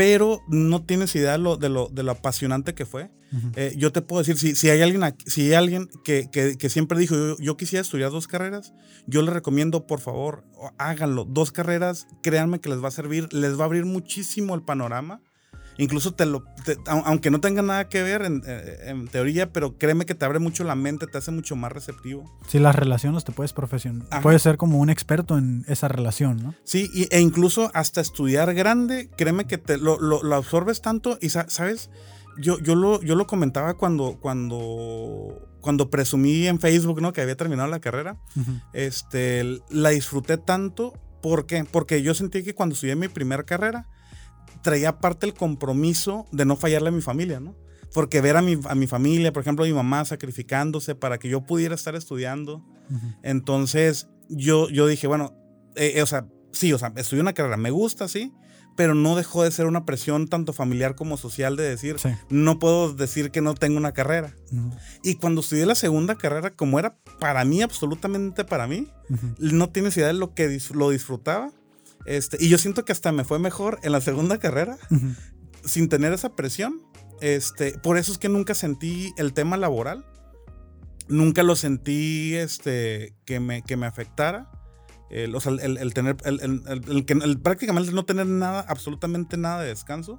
[0.00, 3.10] pero no tienes idea de lo, de lo, de lo apasionante que fue.
[3.54, 6.70] Eh, yo te puedo decir, si, si hay alguien, si hay alguien que, que, que
[6.70, 8.72] siempre dijo, yo, yo, quisiera estudiar dos carreras,
[9.06, 10.42] yo le recomiendo, por favor,
[10.78, 11.26] háganlo.
[11.26, 15.20] Dos carreras, créanme que les va a servir, les va a abrir muchísimo el panorama.
[15.80, 16.44] Incluso te lo,
[16.86, 20.62] aunque no tenga nada que ver eh, en, teoría, pero créeme que te abre mucho
[20.62, 22.30] la mente, te hace mucho más receptivo.
[22.46, 24.20] Sí, las relaciones te puedes profesionalizar.
[24.20, 26.54] Puedes ser como un experto en esa relación, ¿no?
[26.64, 31.88] Sí, e incluso hasta estudiar grande, créeme que te lo, lo, absorbes tanto y, ¿sabes?
[32.38, 37.14] Yo, yo, lo, yo lo comentaba cuando, cuando, cuando presumí en Facebook, ¿no?
[37.14, 38.18] Que había terminado la carrera.
[38.74, 40.92] este, la disfruté tanto.
[41.22, 41.64] ¿Por qué?
[41.64, 43.88] Porque yo sentí que cuando estudié mi primera carrera,
[44.62, 47.54] traía parte el compromiso de no fallarle a mi familia, ¿no?
[47.92, 51.28] Porque ver a mi, a mi familia, por ejemplo, a mi mamá sacrificándose para que
[51.28, 52.64] yo pudiera estar estudiando.
[53.22, 55.34] Entonces, yo, yo dije, bueno,
[55.74, 58.32] eh, eh, o sea, sí, o sea, estudié una carrera, me gusta, sí,
[58.76, 61.96] pero no dejó de ser una presión tanto familiar como social de decir,
[62.30, 64.34] no puedo decir que no tengo una carrera.
[65.02, 68.88] Y cuando estudié la segunda carrera, como era para mí, absolutamente para mí,
[69.38, 71.52] no tienes idea de lo que lo disfrutaba
[72.10, 74.78] este, y yo siento que hasta me fue mejor en la segunda carrera,
[75.64, 76.82] sin tener esa presión,
[77.20, 80.04] este, por eso es que nunca sentí el tema laboral.
[81.08, 84.50] Nunca lo sentí este, que, me, que me afectara.
[85.10, 89.36] El, o sea, el, el tener, el, el, que, el, prácticamente no tener nada, absolutamente
[89.36, 90.18] nada de descanso,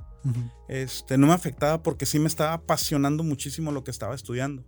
[0.67, 4.65] este, no me afectaba porque sí me estaba apasionando muchísimo lo que estaba estudiando.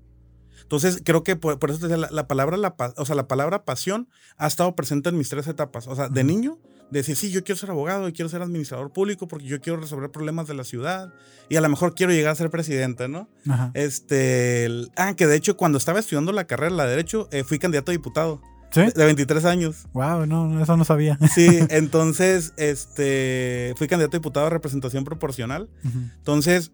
[0.62, 4.48] Entonces, creo que por, eso te la, palabra, la, o sea, la palabra pasión ha
[4.48, 5.88] estado presente en mis tres etapas.
[5.88, 6.58] O sea, de niño,
[7.00, 10.12] decir, sí, yo quiero ser abogado y quiero ser administrador público porque yo quiero resolver
[10.12, 11.14] problemas de la ciudad
[11.50, 13.30] y a lo mejor quiero llegar a ser presidente, ¿no?
[13.74, 17.60] Este, ah, que de hecho cuando estaba estudiando la carrera, la de Derecho, eh, fui
[17.60, 18.42] candidato a diputado.
[18.72, 18.82] ¿Sí?
[18.96, 19.86] De 23 años.
[19.94, 21.20] Wow, no, eso no sabía.
[21.32, 25.70] Sí, entonces, este, fui candidato a diputado a representación proporcional.
[26.18, 26.72] Entonces,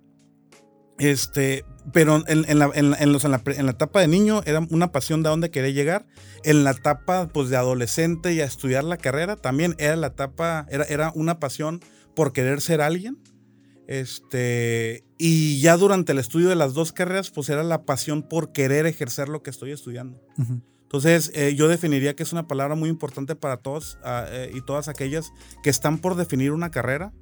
[0.99, 2.71] este, pero en, la,
[3.71, 6.05] etapa de niño era una pasión de dónde quería llegar.
[6.43, 10.65] En la etapa pues, de adolescente y a estudiar la carrera también era la etapa,
[10.69, 11.81] era, era una pasión
[12.15, 13.17] por querer ser alguien.
[13.87, 18.51] Este, y ya durante el estudio de las dos carreras, pues era la pasión por
[18.51, 20.21] querer ejercer lo que estoy estudiando.
[20.83, 24.61] Entonces, eh, yo definiría que es una palabra muy importante para todos ah, eh, y
[24.61, 25.31] todas aquellas
[25.63, 27.13] que están por definir una carrera.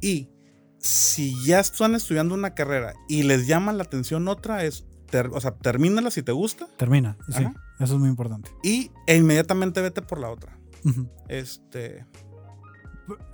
[0.00, 0.28] Y
[0.78, 4.86] si ya están estudiando una carrera y les llama la atención otra, es,
[5.32, 6.68] o sea, termínala si te gusta.
[6.76, 7.46] Termina, sí.
[7.78, 8.50] Eso es muy importante.
[8.62, 10.58] Y e inmediatamente vete por la otra.
[11.28, 12.06] Este.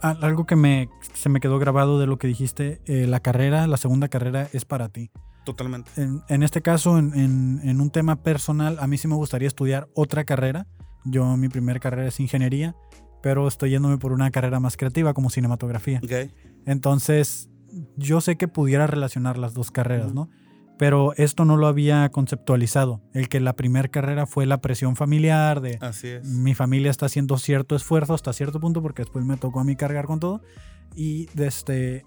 [0.00, 3.76] Algo que me, se me quedó grabado de lo que dijiste, eh, la carrera, la
[3.76, 5.10] segunda carrera es para ti.
[5.44, 5.90] Totalmente.
[6.28, 10.24] En, este caso, en, en, un tema personal, a mí sí me gustaría estudiar otra
[10.24, 10.66] carrera.
[11.04, 12.74] Yo, mi primera carrera es ingeniería,
[13.22, 16.00] pero estoy yéndome por una carrera más creativa como cinematografía.
[16.02, 16.30] Okay.
[16.66, 17.50] Entonces,
[17.96, 20.30] yo sé que pudiera relacionar las dos carreras, ¿no?
[20.76, 23.00] Pero esto no lo había conceptualizado.
[23.12, 26.26] El que la primera carrera fue la presión familiar de Así es.
[26.26, 29.76] mi familia está haciendo cierto esfuerzo hasta cierto punto porque después me tocó a mí
[29.76, 30.42] cargar con todo.
[30.96, 32.06] Y desde este,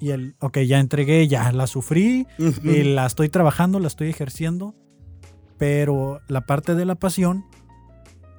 [0.00, 4.74] y el, ok, ya entregué, ya la sufrí, y la estoy trabajando, la estoy ejerciendo,
[5.56, 7.46] pero la parte de la pasión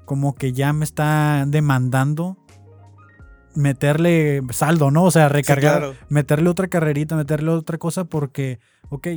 [0.05, 2.37] como que ya me está demandando
[3.55, 5.03] meterle saldo, ¿no?
[5.03, 9.07] O sea, recargar, meterle otra carrerita, meterle otra cosa porque, ok,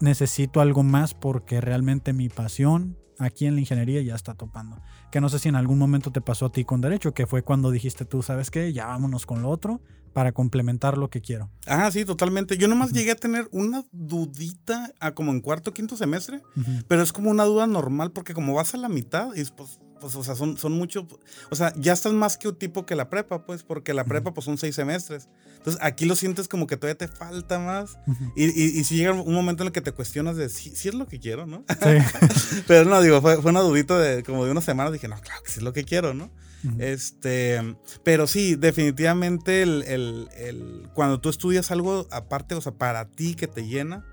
[0.00, 4.80] necesito algo más porque realmente mi pasión aquí en la ingeniería ya está topando.
[5.10, 7.42] Que no sé si en algún momento te pasó a ti con derecho, que fue
[7.42, 8.72] cuando dijiste tú, ¿sabes qué?
[8.72, 9.80] Ya vámonos con lo otro
[10.12, 11.50] para complementar lo que quiero.
[11.66, 12.56] Ah, sí, totalmente.
[12.56, 16.42] Yo nomás llegué a tener una dudita a como en cuarto, quinto semestre,
[16.88, 20.14] pero es como una duda normal porque como vas a la mitad y pues pues,
[20.14, 21.06] o sea, son, son mucho,
[21.50, 24.32] o sea, ya estás más que un tipo que la prepa, pues, porque la prepa,
[24.32, 25.28] pues, son seis semestres.
[25.56, 27.98] Entonces, aquí lo sientes como que todavía te falta más.
[28.36, 31.06] y, y, si llega un momento en el que te cuestionas de si, es lo
[31.06, 31.64] que quiero, ¿no?
[31.68, 32.62] Sí.
[32.66, 35.42] Pero no, digo, fue, fue una dudita de como de una semana, dije, no, claro
[35.42, 36.30] que sí es lo que quiero, ¿no?
[36.78, 43.06] Este, pero sí, definitivamente el, el, el, cuando tú estudias algo aparte, o sea, para
[43.06, 44.04] ti que te llena,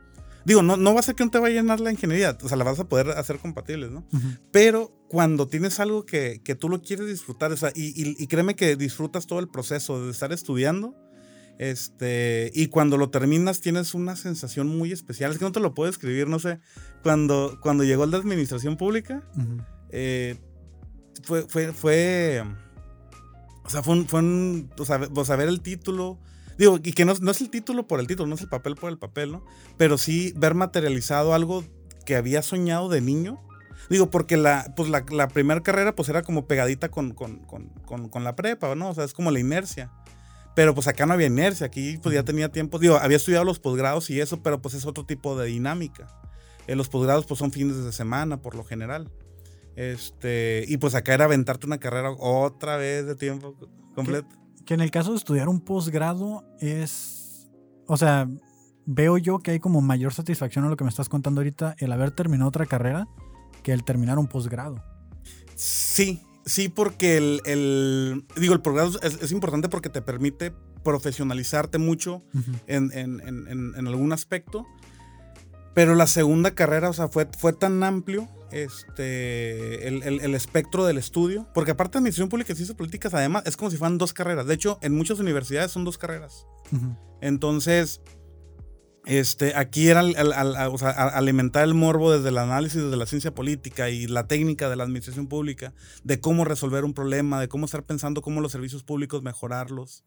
[0.45, 2.47] Digo, no, no va a ser que no te vaya a llenar la ingeniería, o
[2.47, 4.05] sea, la vas a poder hacer compatibles, ¿no?
[4.51, 8.55] Pero cuando tienes algo que, que, tú lo quieres disfrutar, o sea, y, y, créeme
[8.55, 10.95] que disfrutas todo el proceso de estar estudiando,
[11.57, 15.73] este, y cuando lo terminas tienes una sensación muy especial, es que no te lo
[15.73, 16.59] puedo escribir, no sé,
[17.01, 19.23] cuando, cuando llegó el de administración pública,
[19.89, 20.37] eh,
[21.23, 22.43] fue, fue, fue,
[23.63, 26.19] o sea, fue un, fue un o sea, o sea, ver el título,
[26.57, 28.75] Digo, y que no, no, es el título por el título, no es el papel
[28.75, 29.45] por el papel, ¿no?
[29.77, 31.63] Pero sí ver materializado algo
[32.05, 33.41] que había soñado de niño.
[33.89, 38.09] Digo, porque la, pues la, la primera carrera pues era como pegadita con, con, con,
[38.09, 38.89] con, la prepa, ¿no?
[38.89, 39.91] O sea, es como la inercia.
[40.55, 43.59] Pero pues acá no había inercia, aquí pues ya tenía tiempo, digo, había estudiado los
[43.59, 46.07] posgrados y eso, pero pues es otro tipo de dinámica.
[46.67, 49.11] Eh, los posgrados pues son fines de semana por lo general.
[49.75, 53.55] Este, y pues acá era aventarte una carrera otra vez de tiempo
[53.93, 54.29] completo.
[54.65, 57.49] Que en el caso de estudiar un posgrado es,
[57.87, 58.27] o sea,
[58.85, 61.91] veo yo que hay como mayor satisfacción a lo que me estás contando ahorita el
[61.91, 63.07] haber terminado otra carrera
[63.63, 64.83] que el terminar un posgrado.
[65.55, 70.53] Sí, sí, porque el, digo, el posgrado es, importante porque te permite
[70.83, 72.23] profesionalizarte mucho
[72.67, 74.65] en, en, en, en, algún aspecto.
[75.73, 81.47] Pero la segunda carrera, o sea, fue, fue tan amplio este, el, espectro del estudio.
[81.53, 84.47] Porque aparte de administración pública y ciencias políticas, además, es como si fueran dos carreras.
[84.47, 86.45] De hecho, en muchas universidades son dos carreras.
[87.21, 88.01] Entonces,
[89.05, 94.27] este, aquí era alimentar el morbo desde el análisis de la ciencia política y la
[94.27, 98.39] técnica de la administración pública, de cómo resolver un problema, de cómo estar pensando cómo
[98.39, 100.05] los servicios públicos mejorarlos.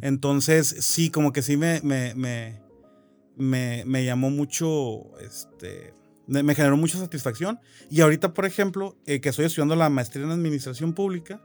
[0.00, 5.95] Entonces, sí, como que sí me, me, me, me llamó mucho, este,
[6.26, 7.58] me generó mucha satisfacción.
[7.90, 11.40] Y ahorita, por ejemplo, eh, que estoy estudiando la maestría en administración pública,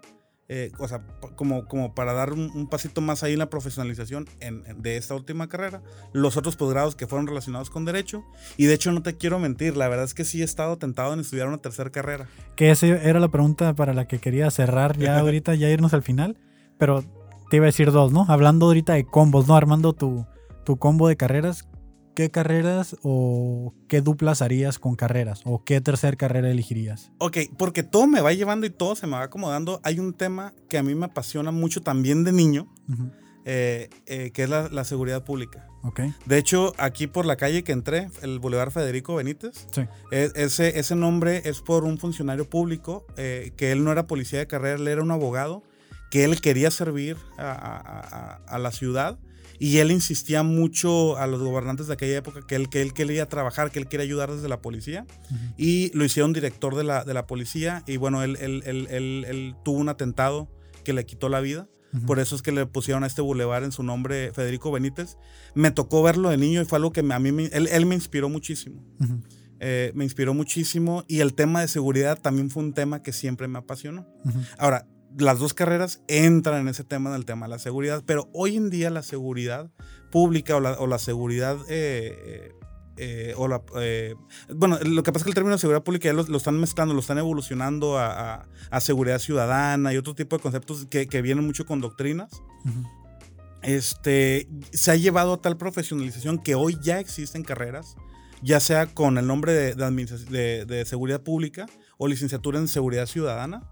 [0.53, 1.01] eh, o sea,
[1.37, 4.27] como, como para dar un, pasito más ahí en la profesionalización
[4.77, 8.25] de esta última carrera, los otros posgrados que fueron relacionados con derecho.
[8.57, 11.13] Y de hecho, no te quiero mentir, la verdad es que sí he estado tentado
[11.13, 12.27] en estudiar una tercera carrera.
[12.57, 16.03] Que esa era la pregunta para la que quería cerrar ya ahorita, ya irnos al
[16.03, 16.37] final.
[16.77, 17.05] Pero
[17.49, 18.25] te iba a decir dos, ¿no?
[18.27, 19.55] Hablando ahorita de combos, ¿no?
[19.55, 20.25] Armando tu,
[20.65, 21.65] tu combo de carreras,
[22.15, 25.41] ¿qué carreras o qué duplas harías con carreras?
[25.45, 27.11] ¿O qué tercera carrera elegirías?
[27.17, 29.79] Ok, porque todo me va llevando y todo se me va acomodando.
[29.83, 32.73] Hay un tema que a mí me apasiona mucho también de niño,
[33.45, 35.67] eh, eh, que es la, seguridad pública.
[35.83, 36.13] Okay.
[36.25, 39.67] De hecho, aquí por la calle que entré, el Boulevard Federico Benítez,
[40.11, 44.39] e, ese, ese nombre es por un funcionario público, eh, que él no era policía
[44.39, 45.63] de carrera, él era un abogado,
[46.11, 49.17] que él quería servir a, a la ciudad
[49.61, 53.27] y él insistía mucho a los gobernantes de aquella época que él, que él quería
[53.27, 55.05] trabajar, que él quería ayudar desde la policía.
[55.55, 57.83] Y lo hicieron director de la, de la policía.
[57.85, 60.49] Y bueno, él, él, él, él, tuvo un atentado
[60.83, 61.69] que le quitó la vida.
[62.07, 65.17] Por eso es que le pusieron a este bulevar en su nombre Federico Benítez.
[65.53, 68.29] Me tocó verlo de niño y fue algo que a mí me, él, me inspiró
[68.29, 68.83] muchísimo.
[69.59, 73.47] Eh, me inspiró muchísimo y el tema de seguridad también fue un tema que siempre
[73.47, 74.07] me apasionó.
[74.57, 74.87] Ahora,
[75.17, 78.55] las dos carreras entran en ese tema, en el tema de la seguridad, pero hoy
[78.55, 79.69] en día la seguridad
[80.11, 81.57] pública o la, seguridad...
[81.69, 82.51] Eh,
[82.97, 84.13] eh, o la, eh,
[84.53, 86.93] bueno, lo que pasa es que el término de seguridad pública ya lo, están mezclando,
[86.93, 88.45] lo están evolucionando a,
[88.79, 92.29] seguridad ciudadana y otro tipo de conceptos que, vienen mucho con doctrinas.
[93.63, 97.95] este, se ha llevado a tal profesionalización que hoy ya existen carreras,
[98.43, 101.65] ya sea con el nombre de, de, de seguridad pública
[101.97, 103.63] o licenciatura en seguridad ciudadana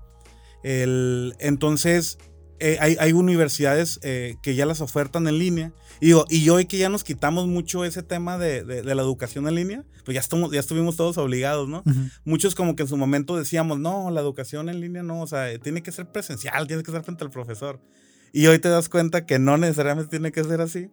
[0.64, 2.18] el, entonces,
[2.62, 5.72] eh, hay, universidades eh, que ya las ofertan en línea.
[6.02, 9.86] Y, y hoy que ya nos quitamos mucho ese tema de, la educación en línea,
[10.04, 11.84] pues ya, estamos, ya estuvimos todos obligados, ¿no?
[12.26, 15.58] Muchos como que en su momento decíamos, no, la educación en línea no, o sea,
[15.60, 17.82] tiene que ser presencial, tiene que ser frente al profesor.
[18.34, 20.90] Y hoy te das cuenta que no necesariamente tiene que ser así.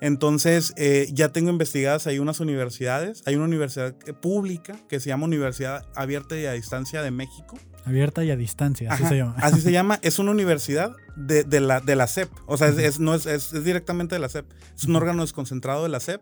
[0.00, 3.22] Entonces, eh, ya tengo investigadas ahí unas universidades.
[3.26, 8.24] Hay una universidad pública que se llama Universidad Abierta y a Distancia de México Abierta
[8.24, 9.34] y a distancia, así se llama.
[9.38, 9.98] Así se llama.
[10.02, 12.30] Es una universidad de, de, la, de la CEP.
[12.46, 14.46] O sea, es, no es, es, directamente de la CEP.
[14.76, 16.20] Es un órgano desconcentrado de la CEP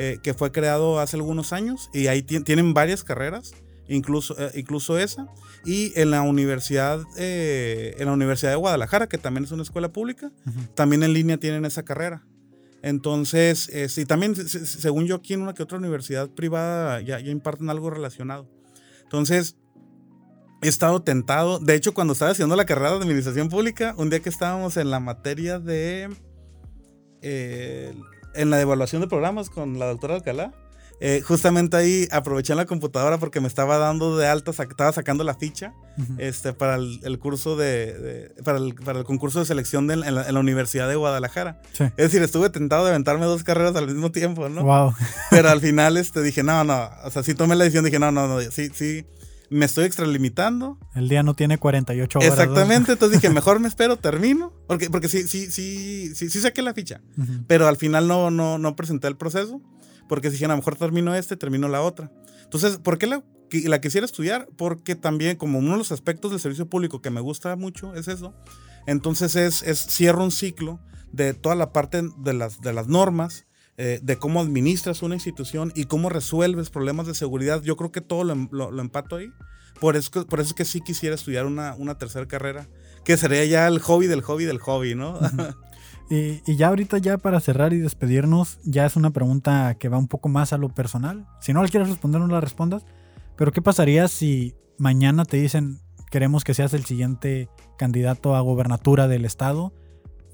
[0.00, 3.52] eh, que fue creado hace algunos años y ahí tienen varias carreras,
[3.88, 5.26] incluso, eh, incluso esa.
[5.64, 9.92] Y en la universidad, eh, en la Universidad de Guadalajara, que también es una escuela
[9.92, 10.30] pública,
[10.76, 12.24] también en línea tienen esa carrera.
[12.80, 17.68] Entonces, y también, según yo, aquí en una que otra universidad privada ya, ya imparten
[17.68, 18.48] algo relacionado.
[19.02, 19.56] Entonces,
[20.62, 21.58] he estado tentado.
[21.58, 24.90] De hecho, cuando estaba haciendo la carrera de administración pública, un día que estábamos en
[24.90, 26.08] la materia de.
[27.22, 27.94] Eh,
[28.34, 30.54] en la evaluación de programas con la doctora Alcalá,
[31.00, 35.22] eh, justamente ahí aproveché en la computadora porque me estaba dando de alta, estaba sacando
[35.22, 35.72] la ficha
[36.18, 40.88] este, para el, curso de, para, el, para, el, concurso de selección en, la, Universidad
[40.88, 41.60] de Guadalajara.
[41.78, 44.64] Es decir, estuve tentado de aventarme dos carreras al mismo tiempo, ¿no?
[44.64, 44.94] Wow.
[45.30, 48.10] Pero al final este, dije, no, no, o sea, sí tomé la decisión, dije, no,
[48.10, 49.06] no, no, sí, sí,
[49.50, 50.78] me estoy extralimitando.
[50.94, 52.30] El día no tiene 48 horas.
[52.30, 56.62] Exactamente, entonces dije, mejor me espero, termino, porque, porque sí, sí, sí, sí, sí saqué
[56.62, 57.00] la ficha,
[57.46, 59.60] pero al final no, no, no presenté el proceso,
[60.08, 62.10] porque dije, a lo mejor termino este, termino la otra.
[62.44, 64.48] Entonces, ¿por qué la, la quisiera estudiar?
[64.56, 68.08] Porque también como uno de los aspectos del servicio público que me gusta mucho es
[68.08, 68.34] eso,
[68.86, 70.80] entonces es, es cierro un ciclo
[71.12, 73.46] de toda la parte de las, de las normas,
[73.80, 77.62] eh, de cómo administras una institución y cómo resuelves problemas de seguridad.
[77.62, 79.30] Yo creo que todo lo, empato ahí.
[79.78, 82.66] Por eso, por eso es que sí quisiera estudiar una, una tercera carrera,
[83.04, 85.16] que sería ya el hobby del hobby del hobby, ¿no?
[86.10, 89.96] y, y, ya ahorita, ya para cerrar y despedirnos, ya es una pregunta que va
[89.96, 91.28] un poco más a lo personal.
[91.40, 92.84] Si no la quieres responder, no la respondas.
[93.36, 95.78] Pero ¿qué pasaría si mañana te dicen,
[96.10, 97.48] queremos que seas el siguiente
[97.78, 99.72] candidato a gobernatura del estado?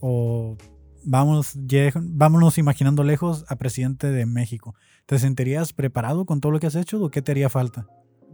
[0.01, 0.57] O
[1.05, 1.53] vamos,
[1.95, 4.75] vámonos imaginando lejos a presidente de México.
[5.07, 7.87] ¿Te sentirías preparado con todo lo que has hecho o qué te haría falta?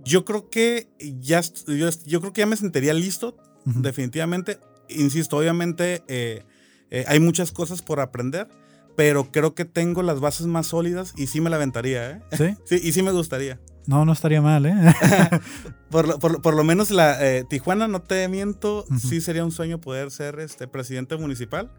[0.05, 0.89] Yo creo que
[1.21, 4.59] ya, yo, creo que ya me sentiría listo, definitivamente.
[4.89, 6.45] Insisto, obviamente eh,
[6.91, 8.49] eh, hay muchas cosas por aprender,
[8.97, 12.23] pero creo que tengo las bases más sólidas y sí me la aventaría, ¿eh?
[12.33, 12.57] ¿Sí?
[12.65, 13.61] sí, y sí me gustaría.
[13.87, 14.75] No, no estaría mal, ¿eh?
[15.91, 17.19] por, lo, por, lo menos la
[17.49, 21.71] Tijuana, no te miento, sí sería un sueño poder ser este presidente municipal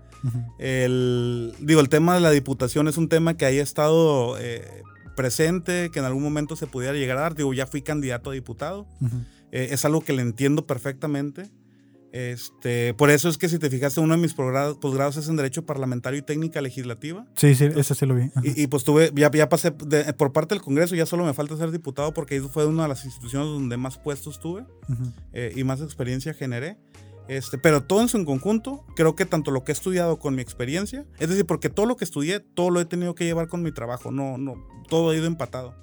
[0.59, 4.83] el, digo, el tema de la diputación es un tema que haya estado eh,
[5.15, 7.35] presente, que en algún momento se pudiera llegar a dar.
[7.35, 8.87] Digo, ya fui candidato a diputado.
[9.51, 11.49] Eh, es algo que le entiendo perfectamente.
[12.11, 15.65] Este, por eso es que si te fijaste, uno de mis posgrados es en Derecho
[15.65, 17.25] Parlamentario y Técnica Legislativa.
[17.35, 18.29] Sí, sí, ese sí lo vi.
[18.43, 21.71] Y, pues tuve, ya, ya pasé por parte del Congreso, ya solo me falta ser
[21.71, 24.65] diputado porque ahí fue una de las instituciones donde más puestos tuve
[25.33, 26.77] eh, y más experiencia generé.
[27.27, 30.41] Este, pero todo en su conjunto, creo que tanto lo que he estudiado con mi
[30.41, 33.61] experiencia, es decir, porque todo lo que estudié, todo lo he tenido que llevar con
[33.61, 34.55] mi trabajo, no, no,
[34.89, 35.73] todo ha ido empatado.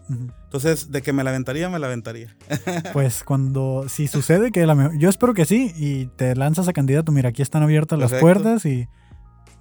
[0.45, 2.37] Entonces, de que me la aventaría, me la aventaría.
[2.93, 7.13] pues cuando, si sucede que la yo espero que sí, y te lanzas a candidato,
[7.13, 8.89] mira, aquí están abiertas las puertas y,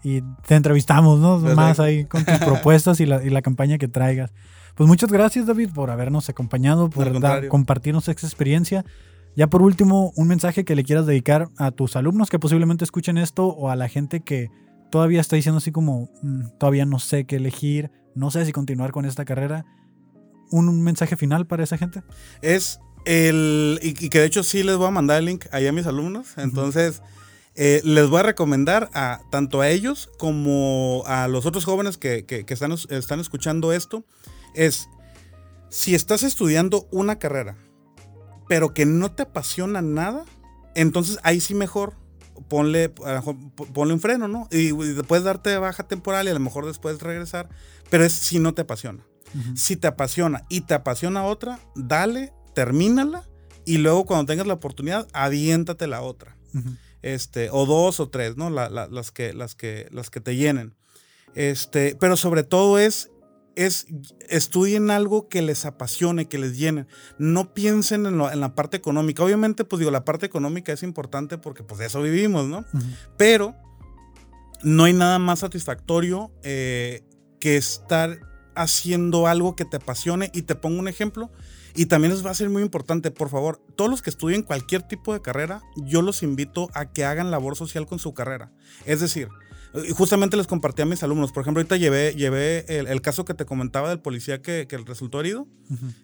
[0.04, 1.40] y, te entrevistamos, ¿no?
[1.40, 4.34] Más ahí con tus propuestas y la, y la campaña que traigas.
[4.76, 8.86] Pues muchas gracias, David, por habernos acompañado, por dar, compartirnos esta experiencia.
[9.38, 13.20] Ya por último, un mensaje que le quieras dedicar a tus alumnos que posiblemente escuchen
[13.20, 14.50] esto o a la gente que
[14.90, 18.92] todavía está diciendo así como, mm, todavía no sé qué elegir, no sé si continuar
[18.92, 19.64] con esta carrera.
[20.50, 22.02] ¿Un, mensaje final para esa gente?
[22.42, 25.72] Es el, y, que de hecho sí les voy a mandar el link ahí a
[25.72, 26.30] mis alumnos.
[26.38, 27.04] Entonces,
[27.54, 32.26] eh, les voy a recomendar a tanto a ellos como a los otros jóvenes que,
[32.26, 34.04] que están, están escuchando esto.
[34.56, 34.90] Es,
[35.70, 37.56] si estás estudiando una carrera,
[38.48, 40.26] pero que no te apasiona nada,
[40.76, 41.96] entonces ahí sí mejor
[42.48, 44.48] ponle, ponle un freno, ¿no?
[44.52, 47.50] Y, después darte baja temporal y a lo mejor después regresar,
[47.90, 49.04] pero es si no te apasiona.
[49.56, 53.28] Si te apasiona y te apasiona otra, dale, termínala
[53.66, 56.38] y luego cuando tengas la oportunidad, aviéntate la otra.
[57.02, 58.50] Este, o dos o tres, ¿no?
[58.50, 60.76] las, que, las, que, las que te llenen.
[61.36, 63.12] Este, pero sobre todo es
[63.58, 63.88] es
[64.30, 66.86] estudien algo que les apasione, que les llene.
[67.18, 69.24] No piensen en, la parte económica.
[69.24, 72.66] Obviamente, pues digo, la parte económica es importante porque pues de eso vivimos, ¿no?
[73.18, 73.56] Pero
[74.62, 77.04] no hay nada más satisfactorio eh,
[77.40, 78.20] que estar
[78.56, 80.30] haciendo algo que te apasione.
[80.36, 81.32] Y te pongo un ejemplo.
[81.76, 84.84] Y también les va a ser muy importante, por favor, todos los que estudien cualquier
[84.84, 88.52] tipo de carrera, yo los invito a que hagan labor social con su carrera.
[88.86, 89.30] Es decir,
[89.74, 91.32] y justamente les compartí a mis alumnos.
[91.32, 95.20] Por ejemplo, ahorita llevé, llevé el, caso que te comentaba del policía que, que resultó
[95.20, 95.48] herido.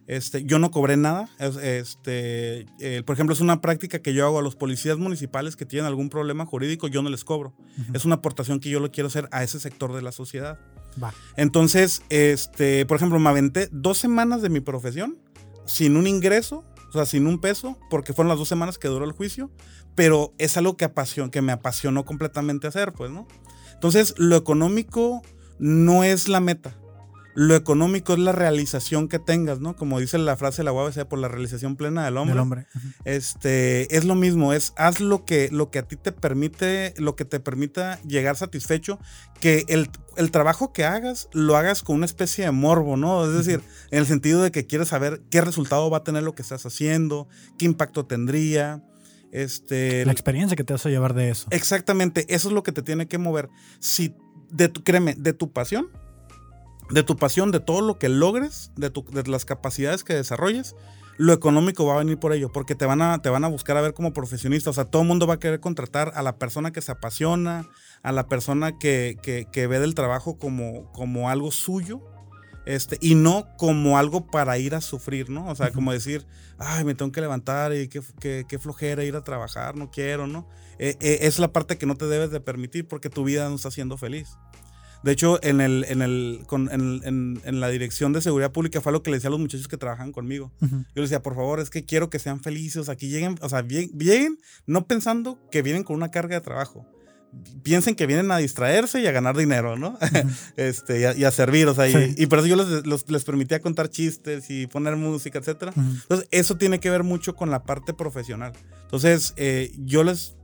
[0.07, 1.29] este, yo no cobré nada.
[1.39, 2.65] Este,
[3.05, 6.09] por ejemplo, es una práctica que yo hago a los policías municipales que tienen algún
[6.09, 7.55] problema jurídico, yo no les cobro.
[7.93, 10.59] Es una aportación que yo lo quiero hacer a ese sector de la sociedad.
[11.37, 15.17] Entonces, este, por ejemplo, me aventé dos semanas de mi profesión
[15.65, 19.05] sin un ingreso, o sea, sin un peso, porque fueron las dos semanas que duró
[19.05, 19.49] el juicio,
[19.95, 20.91] pero es algo que,
[21.31, 23.27] que me apasionó completamente hacer, pues, ¿no?
[23.83, 25.21] Entonces, lo económico
[25.59, 26.73] no es la meta.
[27.35, 29.75] Lo económico es la realización que tengas, ¿no?
[29.75, 32.39] Como dice la frase de la UABC, por la realización plena del hombre.
[32.39, 32.67] hombre.
[33.03, 37.17] Este, es lo mismo, es haz lo que, lo que a ti te permite, lo
[37.17, 38.99] que te permita llegar satisfecho,
[39.41, 39.89] que el,
[40.31, 43.25] trabajo que hagas, lo hagas con una especie de morbo, ¿no?
[43.25, 43.61] Es decir,
[43.91, 46.65] en el sentido de que quieres saber qué resultado va a tener lo que estás
[46.65, 47.27] haciendo,
[47.57, 48.81] qué impacto tendría,
[49.33, 51.47] este, la experiencia que te vas a llevar de eso.
[51.49, 53.49] Exactamente, eso es lo que te tiene que mover.
[53.79, 54.15] Si,
[54.51, 55.89] de tu, créeme, de tu pasión,
[56.91, 60.75] de tu pasión, de todo lo que logres, de, tu, de las capacidades que desarrolles,
[61.17, 63.75] lo económico va a venir por ello, porque te van a, te van a buscar
[63.75, 64.69] a ver como profesionista.
[64.69, 67.67] O sea, todo el mundo va a querer contratar a la persona que se apasiona,
[68.03, 72.12] a la persona que, que, que ve del trabajo como, como algo suyo
[72.65, 75.47] este, y no como algo para ir a sufrir, ¿no?
[75.47, 76.25] O sea, como decir,
[76.57, 78.01] ay, me tengo que levantar y qué,
[78.47, 80.47] qué, flojera ir a trabajar, no quiero, ¿no?
[80.79, 83.55] Eh, eh, es la parte que no te debes de permitir porque tu vida no
[83.55, 84.37] está siendo feliz.
[85.03, 89.11] De hecho, en, el, en, el, en, la dirección de seguridad pública fue lo que
[89.11, 90.53] le decía a los muchachos que trabajan conmigo.
[90.61, 93.61] Yo les decía, por favor, es que quiero que sean felices, aquí lleguen, o sea,
[93.63, 96.87] lleguen no pensando que vienen con una carga de trabajo
[97.63, 99.97] piensen que vienen a distraerse y a ganar dinero, ¿no?
[100.57, 104.49] este, y a, servir, o sea, y, por eso yo les, les, permitía contar chistes
[104.49, 105.71] y poner música, etc.
[105.75, 108.53] Entonces, eso tiene que ver mucho con la parte profesional.
[108.83, 110.35] Entonces, eh, yo les,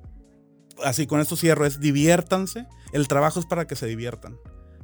[0.84, 2.66] así con esto cierro, es diviértanse.
[2.94, 4.38] El trabajo es para que se diviertan,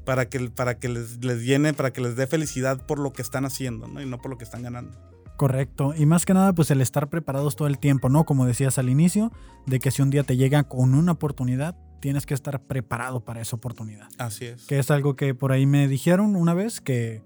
[0.04, 3.22] para que, para que les, les llene, para que les dé felicidad por lo que
[3.22, 4.02] están haciendo, ¿no?
[4.02, 4.98] Y no por lo que están ganando.
[5.38, 5.94] Correcto.
[5.98, 8.26] Y más que nada, pues el estar preparados todo el tiempo, ¿no?
[8.26, 9.32] Como decías al inicio,
[9.66, 13.42] de que si un día te llega con una oportunidad, tienes que estar preparado para
[13.42, 14.08] esa oportunidad.
[14.18, 14.66] Así es.
[14.66, 17.24] Que es algo que por ahí me dijeron una vez, que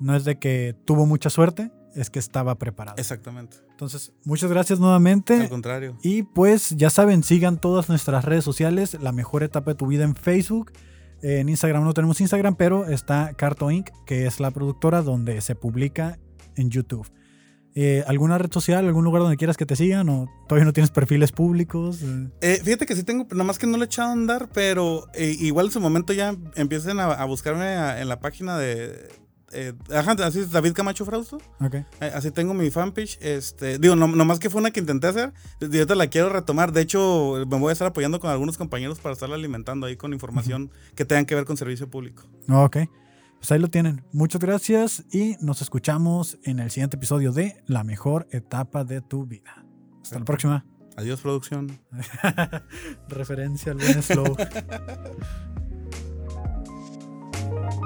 [0.00, 2.96] no es de que tuvo mucha suerte, es que estaba preparado.
[2.98, 3.58] Exactamente.
[3.70, 5.34] Entonces, muchas gracias nuevamente.
[5.34, 5.96] Al contrario.
[6.02, 10.04] Y pues ya saben, sigan todas nuestras redes sociales, la mejor etapa de tu vida
[10.04, 10.72] en Facebook.
[11.22, 15.54] En Instagram no tenemos Instagram, pero está Carto Inc., que es la productora donde se
[15.54, 16.18] publica
[16.56, 17.06] en YouTube.
[17.76, 20.90] Eh, ¿Alguna red social, algún lugar donde quieras que te sigan o todavía no tienes
[20.90, 22.00] perfiles públicos?
[22.40, 25.08] Eh, fíjate que sí tengo, nada más que no le he echado a andar, pero
[25.14, 29.08] eh, igual en su momento ya empiecen a, buscarme en la página de...
[29.92, 31.38] ajá, así es David Camacho Frausto.
[31.60, 31.84] Okay.
[32.00, 33.18] así tengo mi fanpage.
[33.20, 35.32] Este, digo, no, nomás que fue una que intenté hacer.
[35.60, 36.70] Yo te la quiero retomar.
[36.70, 40.12] De hecho, me voy a estar apoyando con algunos compañeros para estarla alimentando ahí con
[40.12, 42.22] información que tengan que ver con servicio público.
[42.48, 42.76] Ok.
[43.44, 44.02] Pues ahí lo tienen.
[44.10, 49.26] Muchas gracias y nos escuchamos en el siguiente episodio de La mejor etapa de tu
[49.26, 49.66] vida.
[50.00, 50.64] Hasta la próxima.
[50.96, 51.78] Adiós, producción.
[53.10, 54.34] Referencia al buen slow.